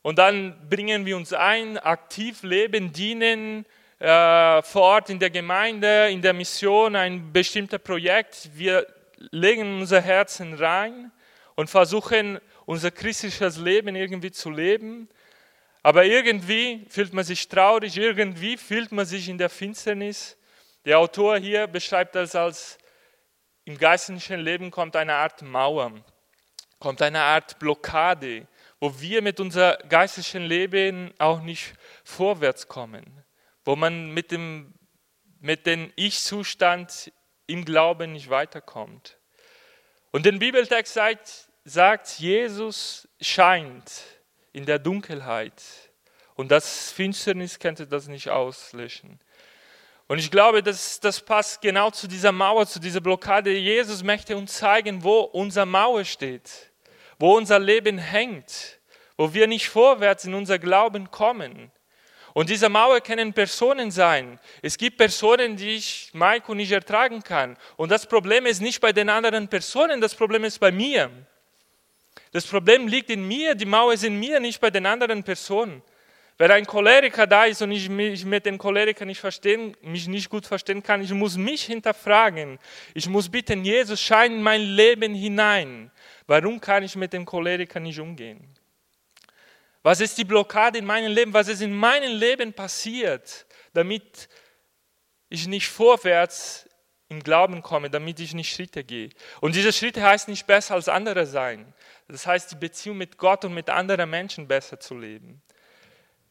Und 0.03 0.19
dann 0.19 0.69
bringen 0.69 1.07
wir 1.07 1.17
uns 1.17 1.33
ein, 1.33 1.79
aktiv 1.79 2.43
leben, 2.43 2.93
dienen, 2.93 3.65
äh, 4.03 4.63
vor 4.63 4.83
Ort 4.83 5.11
in 5.11 5.21
der 5.21 5.31
Gemeinde, 5.31 6.11
in 6.11 6.21
der 6.21 6.33
Mission, 6.33 6.97
ein 6.97 7.33
bestimmtes 7.33 7.79
Projekt. 7.79 8.51
Wir 8.53 8.85
legen 9.31 9.79
unser 9.79 10.01
Herzen 10.01 10.55
rein 10.55 11.13
und 11.55 11.71
versuchen, 11.71 12.41
unser 12.67 12.91
christliches 12.91 13.59
Leben 13.59 13.95
irgendwie 13.95 14.33
zu 14.33 14.51
leben. 14.51 15.09
Aber 15.85 16.05
irgendwie 16.05 16.85
fühlt 16.89 17.13
man 17.13 17.23
sich 17.23 17.47
traurig, 17.47 17.97
irgendwie 17.97 18.57
fühlt 18.57 18.91
man 18.91 19.07
sich 19.07 19.29
in 19.29 19.39
der 19.39 19.49
Finsternis. 19.49 20.37
Der 20.85 20.99
Autor 20.99 21.39
hier 21.39 21.69
beschreibt 21.69 22.17
das 22.17 22.35
als, 22.35 22.79
im 23.65 23.79
geistlichen 23.79 24.41
Leben 24.41 24.73
kommt 24.73 24.97
eine 24.97 25.15
Art 25.15 25.43
Mauer, 25.43 25.93
kommt 26.81 27.01
eine 27.03 27.21
Art 27.21 27.57
Blockade, 27.61 28.49
wo 28.81 28.93
wir 29.01 29.23
mit 29.23 29.39
unserem 29.39 29.77
geistlichen 29.89 30.43
Leben 30.43 31.15
auch 31.19 31.41
nicht 31.41 31.75
vorwärts 32.03 32.67
kommen, 32.67 33.22
wo 33.65 33.77
man 33.77 34.11
mit 34.13 34.31
dem, 34.31 34.75
mit 35.41 35.67
dem 35.67 35.93
Ich-Zustand 35.97 37.13
im 37.47 37.65
Glauben 37.65 38.13
nicht 38.13 38.31
weiterkommt. 38.31 39.19
Und 40.11 40.27
der 40.27 40.33
Bibeltext 40.33 40.95
sagt, 40.95 41.49
sagt, 41.65 42.19
Jesus 42.19 43.09
scheint 43.21 44.03
in 44.53 44.67
der 44.67 44.79
Dunkelheit 44.79 45.63
und 46.35 46.51
das 46.51 46.91
Finsternis 46.93 47.59
könnte 47.59 47.87
das 47.87 48.09
nicht 48.09 48.29
auslöschen. 48.29 49.21
Und 50.09 50.19
ich 50.19 50.31
glaube, 50.31 50.63
das, 50.63 51.01
das 51.01 51.21
passt 51.21 51.63
genau 51.63 51.91
zu 51.91 52.07
dieser 52.07 52.33
Mauer, 52.33 52.67
zu 52.67 52.79
dieser 52.79 53.01
Blockade. 53.01 53.51
Jesus 53.53 54.03
möchte 54.03 54.37
uns 54.37 54.59
zeigen, 54.59 55.03
wo 55.03 55.21
unsere 55.21 55.65
Mauer 55.65 56.05
steht, 56.05 56.73
wo 57.19 57.37
unser 57.37 57.59
Leben 57.59 57.99
hängt, 57.99 58.81
wo 59.17 59.33
wir 59.33 59.47
nicht 59.47 59.69
vorwärts 59.69 60.25
in 60.25 60.35
unser 60.35 60.59
Glauben 60.59 61.11
kommen. 61.11 61.71
Und 62.35 62.49
diese 62.49 62.69
Mauer 62.69 63.01
können 63.01 63.33
Personen 63.33 63.91
sein. 63.91 64.39
Es 64.63 64.79
gibt 64.79 64.97
Personen, 64.97 65.57
die 65.57 65.77
ich, 65.77 66.11
Maiko, 66.15 66.55
nicht 66.55 66.73
ertragen 66.73 67.23
kann. 67.23 67.57
Und 67.77 67.91
das 67.91 68.07
Problem 68.07 68.47
ist 68.47 68.61
nicht 68.61 68.81
bei 68.81 68.93
den 68.93 69.09
anderen 69.09 69.49
Personen, 69.49 70.01
das 70.01 70.15
Problem 70.15 70.45
ist 70.45 70.59
bei 70.59 70.73
mir. 70.73 71.11
Das 72.31 72.47
Problem 72.47 72.89
liegt 72.89 73.11
in 73.11 73.27
mir, 73.27 73.55
die 73.55 73.67
Mauer 73.67 73.93
ist 73.93 74.05
in 74.05 74.19
mir, 74.19 74.41
nicht 74.41 74.61
bei 74.61 74.71
den 74.71 74.87
anderen 74.87 75.23
Personen. 75.23 75.83
Wenn 76.39 76.51
ein 76.51 76.67
Choleriker 76.67 77.27
da 77.27 77.45
ist 77.45 77.61
und 77.61 77.73
ich 77.73 77.89
mich 77.89 78.25
mit 78.25 78.47
den 78.47 78.57
Cholerikern 78.57 79.07
nicht 79.07 79.21
verstehen, 79.21 79.77
mich 79.83 80.09
nicht 80.09 80.31
gut 80.31 80.47
verstehen 80.47 80.83
kann, 80.83 81.03
ich 81.03 81.13
muss 81.13 81.37
mich 81.37 81.65
hinterfragen. 81.65 82.59
Ich 82.95 83.07
muss 83.09 83.29
bitten, 83.29 83.65
Jesus, 83.65 84.01
schein 84.01 84.33
in 84.33 84.43
mein 84.43 84.63
Leben 84.63 85.15
hinein. 85.15 85.91
Warum 86.27 86.59
kann 86.61 86.83
ich 86.83 86.97
mit 86.97 87.13
dem 87.13 87.27
Choleriker 87.27 87.79
nicht 87.81 88.01
umgehen? 88.01 88.43
Was 89.83 90.01
ist 90.01 90.17
die 90.19 90.25
Blockade 90.25 90.79
in 90.79 90.85
meinem 90.85 91.13
Leben? 91.13 91.35
Was 91.35 91.49
ist 91.49 91.61
in 91.61 91.75
meinem 91.75 92.19
Leben 92.19 92.53
passiert, 92.53 93.47
damit 93.73 94.29
ich 95.29 95.47
nicht 95.47 95.69
vorwärts 95.69 96.69
im 97.09 97.23
Glauben 97.23 97.63
komme, 97.63 97.91
damit 97.91 98.21
ich 98.21 98.33
nicht 98.33 98.55
Schritte 98.55 98.85
gehe? 98.85 99.11
Und 99.41 99.55
diese 99.55 99.73
Schritte 99.73 100.03
heißt 100.03 100.29
nicht 100.29 100.47
besser 100.47 100.75
als 100.75 100.89
andere 100.89 101.27
sein. 101.27 101.75
Das 102.07 102.27
heißt, 102.27 102.53
die 102.53 102.57
Beziehung 102.57 102.99
mit 102.99 103.19
Gott 103.19 103.45
und 103.45 103.55
mit 103.55 103.71
anderen 103.71 104.09
Menschen 104.09 104.47
besser 104.47 104.79
zu 104.79 104.97
leben. 104.97 105.43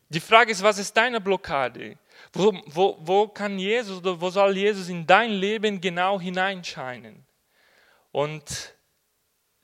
Die 0.09 0.19
Frage 0.19 0.51
ist, 0.51 0.61
was 0.61 0.77
ist 0.77 0.95
deine 0.95 1.21
Blockade? 1.21 1.97
Wo, 2.33 2.53
wo, 2.65 2.97
wo 2.99 3.27
kann 3.27 3.57
Jesus 3.57 3.99
oder 3.99 4.19
wo 4.19 4.29
soll 4.29 4.57
Jesus 4.57 4.89
in 4.89 5.07
dein 5.07 5.31
Leben 5.31 5.79
genau 5.79 6.19
hineinscheinen? 6.19 7.25
Und 8.11 8.75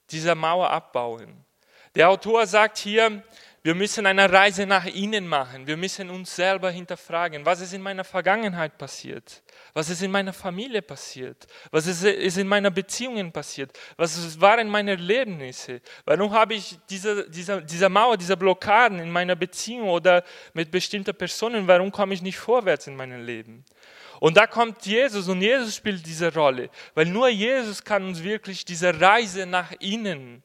diese 0.09 0.33
Mauer 0.35 0.69
abbauen. 0.69 1.43
Der 1.95 2.09
Autor 2.09 2.47
sagt 2.47 2.77
hier, 2.77 3.23
wir 3.63 3.75
müssen 3.75 4.05
eine 4.05 4.31
Reise 4.31 4.65
nach 4.65 4.85
innen 4.85 5.27
machen. 5.27 5.67
Wir 5.67 5.75
müssen 5.75 6.09
uns 6.09 6.35
selber 6.35 6.71
hinterfragen, 6.71 7.45
was 7.45 7.59
ist 7.59 7.73
in 7.73 7.81
meiner 7.81 8.03
Vergangenheit 8.03 8.77
passiert? 8.77 9.41
Was 9.73 9.89
ist 9.89 10.01
in 10.01 10.11
meiner 10.11 10.31
Familie 10.31 10.81
passiert? 10.81 11.47
Was 11.71 11.85
ist, 11.87 12.37
in 12.37 12.47
meinen 12.47 12.73
Beziehungen 12.73 13.31
passiert? 13.31 13.77
Was 13.97 14.39
waren 14.39 14.69
meine 14.69 14.91
Erlebnisse? 14.91 15.81
Warum 16.05 16.31
habe 16.31 16.53
ich 16.53 16.77
diese, 16.89 17.29
diese, 17.29 17.61
diese 17.61 17.89
Mauer, 17.89 18.15
diese 18.15 18.37
Blockaden 18.37 18.99
in 18.99 19.11
meiner 19.11 19.35
Beziehung 19.35 19.89
oder 19.89 20.23
mit 20.53 20.71
bestimmten 20.71 21.15
Personen? 21.15 21.67
Warum 21.67 21.91
komme 21.91 22.13
ich 22.13 22.21
nicht 22.21 22.37
vorwärts 22.37 22.87
in 22.87 22.95
meinem 22.95 23.25
Leben? 23.25 23.65
Und 24.19 24.37
da 24.37 24.47
kommt 24.47 24.85
Jesus 24.85 25.27
und 25.27 25.41
Jesus 25.41 25.75
spielt 25.75 26.05
diese 26.05 26.33
Rolle, 26.33 26.69
weil 26.95 27.05
nur 27.05 27.27
Jesus 27.27 27.83
kann 27.83 28.03
uns 28.03 28.23
wirklich 28.23 28.65
diese 28.65 28.99
Reise 28.99 29.45
nach 29.45 29.71
innen 29.79 30.41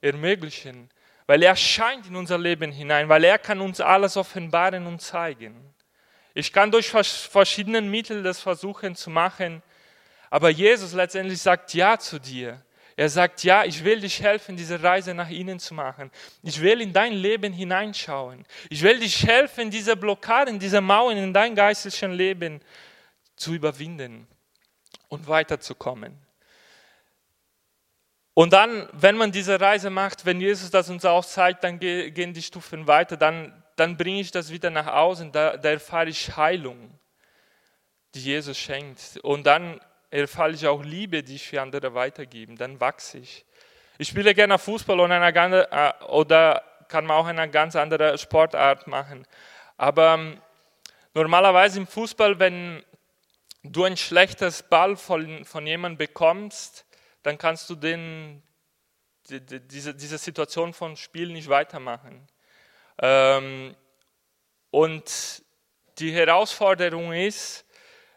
ermöglichen 0.00 0.88
weil 1.30 1.44
er 1.44 1.54
scheint 1.54 2.08
in 2.08 2.16
unser 2.16 2.38
Leben 2.38 2.72
hinein, 2.72 3.08
weil 3.08 3.22
er 3.22 3.38
kann 3.38 3.60
uns 3.60 3.80
alles 3.80 4.16
offenbaren 4.16 4.84
und 4.88 5.00
zeigen. 5.00 5.72
Ich 6.34 6.52
kann 6.52 6.72
durch 6.72 6.88
verschiedene 6.88 7.80
Mittel 7.80 8.24
das 8.24 8.40
versuchen 8.40 8.96
zu 8.96 9.10
machen, 9.10 9.62
aber 10.28 10.50
Jesus 10.50 10.92
letztendlich 10.92 11.40
sagt 11.40 11.72
Ja 11.72 11.96
zu 12.00 12.18
dir. 12.18 12.60
Er 12.96 13.08
sagt, 13.08 13.44
ja, 13.44 13.64
ich 13.64 13.84
will 13.84 14.00
dich 14.00 14.20
helfen, 14.20 14.56
diese 14.56 14.82
Reise 14.82 15.14
nach 15.14 15.30
innen 15.30 15.60
zu 15.60 15.72
machen. 15.72 16.10
Ich 16.42 16.60
will 16.60 16.80
in 16.80 16.92
dein 16.92 17.12
Leben 17.12 17.52
hineinschauen. 17.52 18.44
Ich 18.68 18.82
will 18.82 18.98
dich 18.98 19.24
helfen, 19.24 19.70
diese 19.70 19.94
Blockaden, 19.94 20.58
diese 20.58 20.80
Mauern 20.80 21.16
in 21.16 21.32
dein 21.32 21.54
geistlichen 21.54 22.10
Leben 22.10 22.60
zu 23.36 23.54
überwinden 23.54 24.26
und 25.06 25.28
weiterzukommen. 25.28 26.18
Und 28.40 28.54
dann, 28.54 28.88
wenn 28.92 29.18
man 29.18 29.32
diese 29.32 29.60
Reise 29.60 29.90
macht, 29.90 30.24
wenn 30.24 30.40
Jesus 30.40 30.70
das 30.70 30.88
uns 30.88 31.04
auch 31.04 31.26
zeigt, 31.26 31.62
dann 31.62 31.78
gehen 31.78 32.32
die 32.32 32.40
Stufen 32.40 32.86
weiter, 32.86 33.18
dann, 33.18 33.62
dann 33.76 33.98
bringe 33.98 34.22
ich 34.22 34.30
das 34.30 34.50
wieder 34.50 34.70
nach 34.70 34.86
außen, 34.86 35.30
da, 35.30 35.58
da 35.58 35.68
erfahre 35.68 36.08
ich 36.08 36.34
Heilung, 36.38 36.98
die 38.14 38.22
Jesus 38.22 38.56
schenkt. 38.56 39.18
Und 39.22 39.46
dann 39.46 39.78
erfahre 40.08 40.52
ich 40.52 40.66
auch 40.66 40.82
Liebe, 40.82 41.22
die 41.22 41.34
ich 41.34 41.48
für 41.48 41.60
andere 41.60 41.92
weitergebe. 41.92 42.54
Dann 42.54 42.80
wachse 42.80 43.18
ich. 43.18 43.44
Ich 43.98 44.08
spiele 44.08 44.34
gerne 44.34 44.58
Fußball 44.58 44.98
und 44.98 45.12
eine, 45.12 45.70
äh, 45.70 46.04
oder 46.06 46.62
kann 46.88 47.04
man 47.04 47.18
auch 47.18 47.26
eine 47.26 47.46
ganz 47.50 47.76
andere 47.76 48.16
Sportart 48.16 48.86
machen. 48.86 49.26
Aber 49.76 50.14
ähm, 50.14 50.40
normalerweise 51.12 51.78
im 51.78 51.86
Fußball, 51.86 52.38
wenn 52.38 52.82
du 53.64 53.84
ein 53.84 53.98
schlechtes 53.98 54.62
Ball 54.62 54.96
von, 54.96 55.44
von 55.44 55.66
jemandem 55.66 55.98
bekommst, 55.98 56.86
dann 57.22 57.38
kannst 57.38 57.68
du 57.70 57.74
den, 57.74 58.42
die, 59.28 59.40
die, 59.40 59.60
diese, 59.60 59.94
diese 59.94 60.18
Situation 60.18 60.72
von 60.72 60.96
Spiel 60.96 61.32
nicht 61.32 61.48
weitermachen. 61.48 62.26
Ähm, 62.98 63.74
und 64.70 65.42
die 65.98 66.12
Herausforderung 66.12 67.12
ist, 67.12 67.64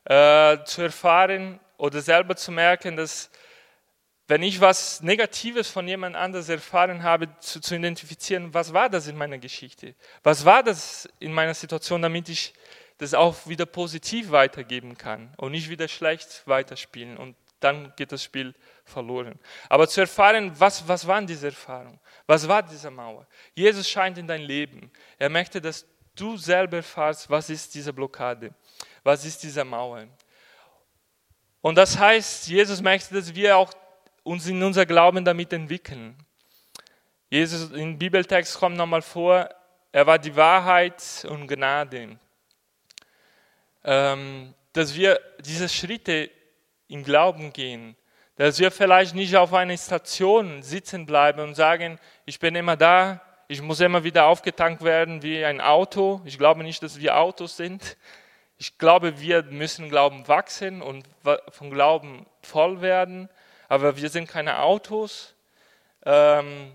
äh, 0.05 0.57
zu 0.65 0.81
erfahren 0.81 1.59
oder 1.77 2.01
selber 2.01 2.35
zu 2.35 2.51
merken, 2.51 2.95
dass 2.95 3.29
wenn 4.27 4.41
ich 4.41 4.61
was 4.61 5.01
Negatives 5.01 5.69
von 5.69 5.87
jemand 5.87 6.15
anders 6.15 6.47
erfahren 6.47 7.03
habe, 7.03 7.27
zu, 7.39 7.59
zu, 7.59 7.75
identifizieren, 7.75 8.53
was 8.53 8.73
war 8.73 8.89
das 8.89 9.07
in 9.07 9.17
meiner 9.17 9.37
Geschichte? 9.37 9.95
Was 10.23 10.45
war 10.45 10.63
das 10.63 11.09
in 11.19 11.33
meiner 11.33 11.53
Situation, 11.53 12.01
damit 12.01 12.29
ich 12.29 12.53
das 12.97 13.13
auch 13.13 13.47
wieder 13.47 13.65
positiv 13.65 14.31
weitergeben 14.31 14.97
kann 14.97 15.33
und 15.37 15.51
nicht 15.51 15.69
wieder 15.69 15.87
schlecht 15.87 16.43
weiterspielen. 16.45 17.17
Und 17.17 17.35
dann 17.63 17.93
geht 17.95 18.11
das 18.11 18.23
Spiel 18.23 18.53
verloren. 18.83 19.39
Aber 19.69 19.87
zu 19.87 20.01
erfahren, 20.01 20.51
was, 20.57 20.87
was 20.87 21.05
waren 21.07 21.25
diese 21.25 21.47
Erfahrungen? 21.47 21.99
Was 22.27 22.47
war 22.47 22.63
diese 22.63 22.89
Mauer? 22.91 23.27
Jesus 23.53 23.89
scheint 23.89 24.17
in 24.17 24.27
dein 24.27 24.41
Leben. 24.41 24.91
Er 25.17 25.29
möchte, 25.29 25.61
dass 25.61 25.85
du 26.15 26.37
selber 26.37 26.77
erfährst, 26.77 27.29
was 27.29 27.49
ist 27.49 27.73
diese 27.73 27.93
Blockade? 27.93 28.53
Was 29.03 29.25
ist 29.25 29.43
diese 29.43 29.63
Mauer? 29.63 30.07
Und 31.61 31.75
das 31.75 31.97
heißt, 31.97 32.47
Jesus 32.47 32.81
möchte, 32.81 33.15
dass 33.15 33.33
wir 33.33 33.57
auch 33.57 33.73
uns 34.23 34.47
in 34.47 34.61
unser 34.61 34.85
Glauben 34.85 35.23
damit 35.23 35.53
entwickeln. 35.53 36.15
Jesus 37.29 37.71
im 37.71 37.97
Bibeltext 37.97 38.57
kommt 38.57 38.77
nochmal 38.77 39.01
vor, 39.01 39.49
er 39.91 40.07
war 40.07 40.19
die 40.19 40.35
Wahrheit 40.35 41.25
und 41.29 41.47
Gnade. 41.47 42.17
Ähm, 43.83 44.53
dass 44.73 44.95
wir 44.95 45.19
diese 45.39 45.69
Schritte 45.69 46.31
im 46.87 47.03
Glauben 47.03 47.53
gehen, 47.53 47.95
dass 48.35 48.59
wir 48.59 48.71
vielleicht 48.71 49.15
nicht 49.15 49.35
auf 49.35 49.53
einer 49.53 49.77
Station 49.77 50.63
sitzen 50.63 51.05
bleiben 51.05 51.39
und 51.41 51.55
sagen, 51.55 51.99
ich 52.25 52.39
bin 52.39 52.55
immer 52.55 52.75
da, 52.75 53.21
ich 53.47 53.61
muss 53.61 53.79
immer 53.79 54.03
wieder 54.03 54.25
aufgetankt 54.25 54.83
werden 54.83 55.21
wie 55.21 55.43
ein 55.45 55.61
Auto. 55.61 56.21
Ich 56.25 56.37
glaube 56.37 56.63
nicht, 56.63 56.81
dass 56.81 56.99
wir 56.99 57.17
Autos 57.17 57.57
sind. 57.57 57.97
Ich 58.57 58.77
glaube, 58.77 59.19
wir 59.19 59.43
müssen 59.43 59.89
Glauben 59.89 60.27
wachsen 60.27 60.81
und 60.81 61.05
von 61.49 61.69
Glauben 61.69 62.25
voll 62.41 62.81
werden, 62.81 63.29
aber 63.67 63.97
wir 63.97 64.09
sind 64.09 64.27
keine 64.27 64.59
Autos. 64.59 65.35
Ähm, 66.05 66.73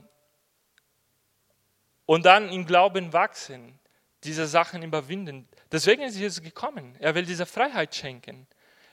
und 2.07 2.27
dann 2.27 2.51
im 2.51 2.67
Glauben 2.67 3.13
wachsen, 3.13 3.79
diese 4.25 4.47
Sachen 4.47 4.83
überwinden. 4.83 5.49
Deswegen 5.71 6.03
ist 6.03 6.17
Jesus 6.17 6.43
gekommen. 6.43 6.97
Er 7.01 7.15
will 7.15 7.25
diese 7.25 7.47
Freiheit 7.47 7.95
schenken. 7.95 8.47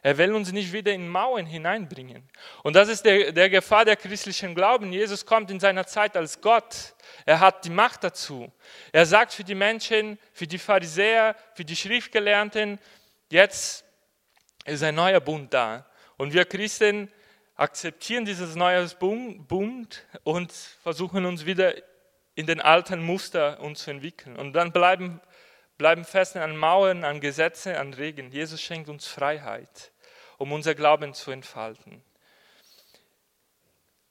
Er 0.06 0.20
will 0.20 0.36
uns 0.36 0.52
nicht 0.52 0.72
wieder 0.72 0.94
in 0.94 1.10
Mauern 1.10 1.48
hineinbringen. 1.48 2.30
Und 2.62 2.76
das 2.76 2.90
ist 2.90 3.06
der, 3.06 3.32
der 3.32 3.50
Gefahr 3.50 3.86
der 3.86 3.96
christlichen 3.96 4.54
Glauben. 4.54 4.94
Jesus 4.94 5.26
kommt 5.26 5.50
in 5.50 5.60
seiner 5.60 5.88
Zeit 5.88 6.16
als 6.16 6.42
Gott. 6.42 6.94
Er 7.26 7.40
hat 7.40 7.66
die 7.66 7.72
Macht 7.72 8.04
dazu. 8.04 8.54
Er 8.92 9.08
sagt 9.08 9.34
für 9.34 9.44
die 9.44 9.56
Menschen, 9.56 10.20
für 10.32 10.46
die 10.46 10.60
Pharisäer, 10.60 11.36
für 11.56 11.66
die 11.66 11.76
Schriftgelernten, 11.76 12.78
jetzt 13.32 13.84
ist 14.66 14.84
ein 14.84 14.94
neuer 14.94 15.20
Bund 15.20 15.52
da. 15.52 15.88
Und 16.18 16.34
wir 16.34 16.46
Christen 16.46 17.12
akzeptieren 17.56 18.26
dieses 18.26 18.54
neue 18.56 18.88
Bund 18.90 20.06
und 20.24 20.52
versuchen 20.84 21.26
uns 21.26 21.48
wieder 21.48 21.74
in 22.36 22.46
den 22.46 22.62
alten 22.62 23.02
Muster 23.02 23.60
uns 23.60 23.86
zu 23.86 23.90
entwickeln. 23.90 24.36
Und 24.36 24.54
dann 24.54 24.72
bleiben, 24.72 25.20
bleiben 25.80 26.06
fest 26.06 26.38
an 26.38 26.56
Mauern, 26.58 27.04
an 27.04 27.22
Gesetze, 27.22 27.80
an 27.80 27.96
Regeln. 27.96 28.32
Jesus 28.32 28.62
schenkt 28.62 28.88
uns 28.88 29.08
Freiheit 29.08 29.92
um 30.38 30.52
unser 30.52 30.76
Glauben 30.76 31.14
zu 31.14 31.32
entfalten. 31.32 32.02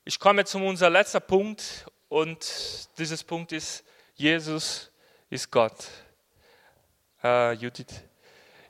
Ich 0.05 0.19
komme 0.19 0.45
zu 0.45 0.59
unserem 0.59 0.93
letzten 0.93 1.23
Punkt 1.23 1.87
und 2.09 2.47
dieses 2.99 3.25
Punkt 3.25 3.53
ist, 3.53 3.85
Jesus 4.15 4.91
ist 5.31 5.51
Gott. 5.51 5.89
Uh, 7.23 7.53
Judith. 7.53 8.03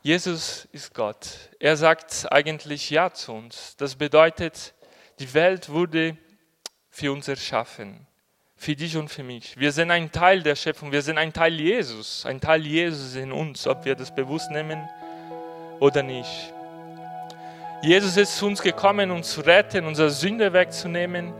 Jesus 0.00 0.68
ist 0.70 0.94
Gott. 0.94 1.26
Er 1.58 1.76
sagt 1.76 2.30
eigentlich 2.30 2.90
Ja 2.90 3.12
zu 3.12 3.32
uns. 3.32 3.74
Das 3.76 3.96
bedeutet, 3.96 4.74
die 5.18 5.32
Welt 5.34 5.70
wurde 5.70 6.16
für 6.90 7.10
uns 7.10 7.26
erschaffen. 7.26 8.06
Für 8.56 8.76
dich 8.76 8.96
und 8.96 9.08
für 9.08 9.24
mich. 9.24 9.58
Wir 9.58 9.72
sind 9.72 9.90
ein 9.90 10.12
Teil 10.12 10.42
der 10.42 10.54
Schöpfung. 10.54 10.92
Wir 10.92 11.02
sind 11.02 11.18
ein 11.18 11.32
Teil 11.32 11.54
Jesus. 11.54 12.24
Ein 12.24 12.40
Teil 12.40 12.64
Jesus 12.64 13.16
in 13.16 13.32
uns, 13.32 13.66
ob 13.66 13.84
wir 13.84 13.96
das 13.96 14.14
bewusst 14.14 14.50
nehmen 14.50 14.88
oder 15.80 16.02
nicht. 16.02 16.54
Jesus 17.82 18.16
ist 18.16 18.36
zu 18.36 18.46
uns 18.46 18.62
gekommen, 18.62 19.10
uns 19.10 19.32
zu 19.32 19.40
retten, 19.42 19.86
unsere 19.86 20.10
Sünde 20.10 20.52
wegzunehmen. 20.52 21.32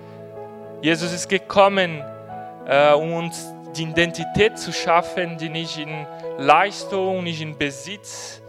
Jesus 0.83 1.12
ist 1.12 1.29
gekommen, 1.29 2.03
äh, 2.66 2.92
um 2.92 3.12
uns 3.14 3.53
die 3.77 3.85
Identität 3.85 4.59
zu 4.59 4.73
schaffen, 4.73 5.38
die 5.38 5.49
nicht 5.49 5.79
in 5.79 6.07
Leistung, 6.38 7.25
nicht 7.25 7.40
in 7.40 7.57
Besitz, 7.57 8.42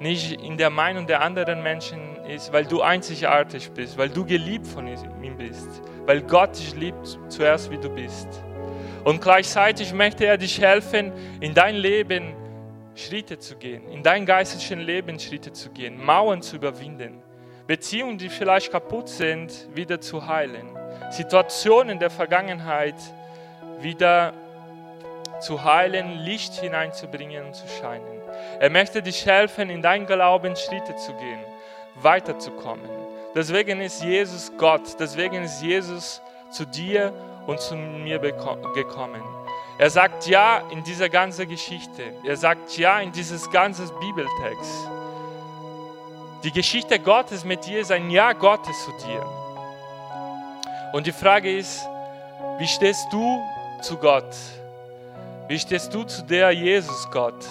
nicht 0.00 0.40
in 0.42 0.56
der 0.56 0.70
Meinung 0.70 1.06
der 1.06 1.20
anderen 1.20 1.62
Menschen 1.62 2.16
ist, 2.26 2.52
weil 2.52 2.64
du 2.64 2.80
einzigartig 2.80 3.70
bist, 3.72 3.98
weil 3.98 4.08
du 4.08 4.24
geliebt 4.24 4.66
von 4.66 4.86
ihm 4.86 5.36
bist, 5.36 5.68
weil 6.06 6.22
Gott 6.22 6.58
dich 6.58 6.74
liebt 6.74 7.18
zuerst, 7.28 7.70
wie 7.70 7.78
du 7.78 7.90
bist. 7.90 8.28
Und 9.04 9.20
gleichzeitig 9.20 9.92
möchte 9.92 10.26
er 10.26 10.38
dich 10.38 10.60
helfen, 10.60 11.12
in 11.40 11.54
dein 11.54 11.76
Leben 11.76 12.34
Schritte 12.94 13.38
zu 13.38 13.56
gehen, 13.56 13.88
in 13.88 14.02
dein 14.02 14.26
geistlichen 14.26 14.80
Leben 14.80 15.18
Schritte 15.18 15.52
zu 15.52 15.70
gehen, 15.70 16.02
Mauern 16.02 16.42
zu 16.42 16.56
überwinden, 16.56 17.22
Beziehungen, 17.70 18.18
die 18.18 18.30
vielleicht 18.30 18.72
kaputt 18.72 19.08
sind, 19.08 19.68
wieder 19.76 20.00
zu 20.00 20.26
heilen, 20.26 20.76
Situationen 21.12 22.00
der 22.00 22.10
Vergangenheit 22.10 22.96
wieder 23.78 24.32
zu 25.40 25.62
heilen, 25.62 26.18
Licht 26.18 26.54
hineinzubringen 26.54 27.46
und 27.46 27.54
zu 27.54 27.68
scheinen. 27.68 28.22
Er 28.58 28.70
möchte 28.70 29.02
dich 29.02 29.24
helfen, 29.24 29.70
in 29.70 29.82
dein 29.82 30.04
Glauben 30.04 30.56
Schritte 30.56 30.96
zu 30.96 31.12
gehen, 31.12 31.38
weiterzukommen. 31.94 32.90
Deswegen 33.36 33.80
ist 33.80 34.02
Jesus 34.02 34.50
Gott, 34.58 34.96
deswegen 34.98 35.44
ist 35.44 35.62
Jesus 35.62 36.20
zu 36.50 36.64
dir 36.64 37.12
und 37.46 37.60
zu 37.60 37.76
mir 37.76 38.18
gekommen. 38.18 39.22
Er 39.78 39.90
sagt 39.90 40.26
ja 40.26 40.64
in 40.72 40.82
dieser 40.82 41.08
ganzen 41.08 41.48
Geschichte. 41.48 42.02
Er 42.24 42.36
sagt 42.36 42.76
ja 42.76 42.98
in 42.98 43.12
dieses 43.12 43.48
ganze 43.52 43.84
Bibeltext. 44.00 44.90
Die 46.42 46.52
Geschichte 46.52 46.98
Gottes 46.98 47.44
mit 47.44 47.66
dir 47.66 47.80
ist 47.80 47.92
ein 47.92 48.08
Ja 48.08 48.32
Gottes 48.32 48.74
zu 48.86 48.92
dir. 49.06 49.22
Und 50.94 51.06
die 51.06 51.12
Frage 51.12 51.54
ist, 51.54 51.86
wie 52.58 52.66
stehst 52.66 53.06
du 53.12 53.42
zu 53.82 53.98
Gott? 53.98 54.34
Wie 55.48 55.58
stehst 55.58 55.92
du 55.92 56.02
zu 56.04 56.22
der 56.22 56.50
Jesus 56.50 57.10
Gott? 57.10 57.44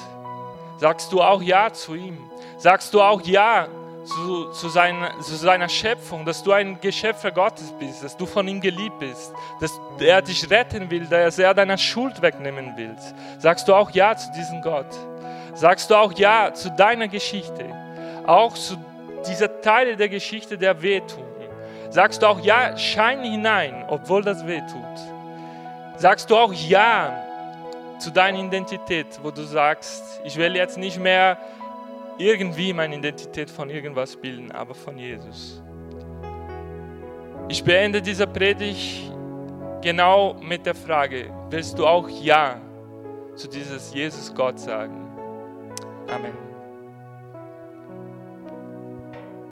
Sagst 0.78 1.12
du 1.14 1.22
auch 1.22 1.40
Ja 1.40 1.72
zu 1.72 1.94
ihm? 1.94 2.18
Sagst 2.58 2.92
du 2.92 3.00
auch 3.00 3.22
Ja 3.22 3.68
zu, 4.06 4.52
zu, 4.54 4.70
seiner, 4.70 5.20
zu 5.20 5.36
seiner 5.36 5.70
Schöpfung, 5.70 6.26
dass 6.26 6.42
du 6.42 6.52
ein 6.52 6.82
Geschöpfer 6.82 7.30
Gottes 7.30 7.72
bist, 7.80 8.04
dass 8.04 8.18
du 8.18 8.26
von 8.26 8.48
ihm 8.48 8.60
geliebt 8.60 8.98
bist, 8.98 9.32
dass 9.60 9.80
er 10.00 10.24
dich 10.24 10.50
retten 10.50 10.90
will, 10.90 11.06
dass 11.06 11.38
er 11.38 11.54
deine 11.54 11.78
Schuld 11.78 12.20
wegnehmen 12.24 12.76
will. 12.76 12.96
Sagst 13.38 13.68
du 13.68 13.76
auch 13.76 13.92
Ja 13.92 14.18
zu 14.18 14.32
diesem 14.32 14.64
Gott? 14.64 14.98
Sagst 15.54 15.92
du 15.92 15.96
auch 15.96 16.12
Ja 16.14 16.52
zu 16.52 16.72
deiner 16.72 17.08
Geschichte? 17.08 17.89
Auch 18.30 18.54
zu 18.54 18.78
dieser 19.28 19.60
Teile 19.60 19.96
der 19.96 20.08
Geschichte, 20.08 20.56
der 20.56 20.80
wehtun? 20.84 21.26
Sagst 21.90 22.22
du 22.22 22.28
auch 22.28 22.40
Ja, 22.40 22.78
schein 22.78 23.24
hinein, 23.24 23.86
obwohl 23.88 24.22
das 24.22 24.46
wehtut? 24.46 25.00
Sagst 25.98 26.30
du 26.30 26.38
auch 26.38 26.54
Ja 26.54 27.24
zu 27.98 28.12
deiner 28.12 28.38
Identität, 28.38 29.08
wo 29.24 29.32
du 29.32 29.42
sagst, 29.42 30.22
ich 30.24 30.38
will 30.38 30.56
jetzt 30.56 30.78
nicht 30.78 31.00
mehr 31.00 31.40
irgendwie 32.20 32.72
meine 32.72 32.98
Identität 32.98 33.50
von 33.50 33.72
irgendwas 33.72 34.16
bilden, 34.16 34.52
aber 34.52 34.76
von 34.76 35.00
Jesus. 35.00 35.64
Ich 37.48 37.64
beende 37.64 38.00
diese 38.00 38.28
Predigt 38.28 39.12
genau 39.82 40.36
mit 40.36 40.68
der 40.68 40.76
Frage, 40.76 41.34
willst 41.50 41.80
du 41.80 41.88
auch 41.88 42.08
Ja 42.08 42.62
zu 43.34 43.48
dieses 43.48 43.92
Jesus 43.92 44.32
Gott 44.36 44.60
sagen? 44.60 45.10
Amen. 46.08 46.49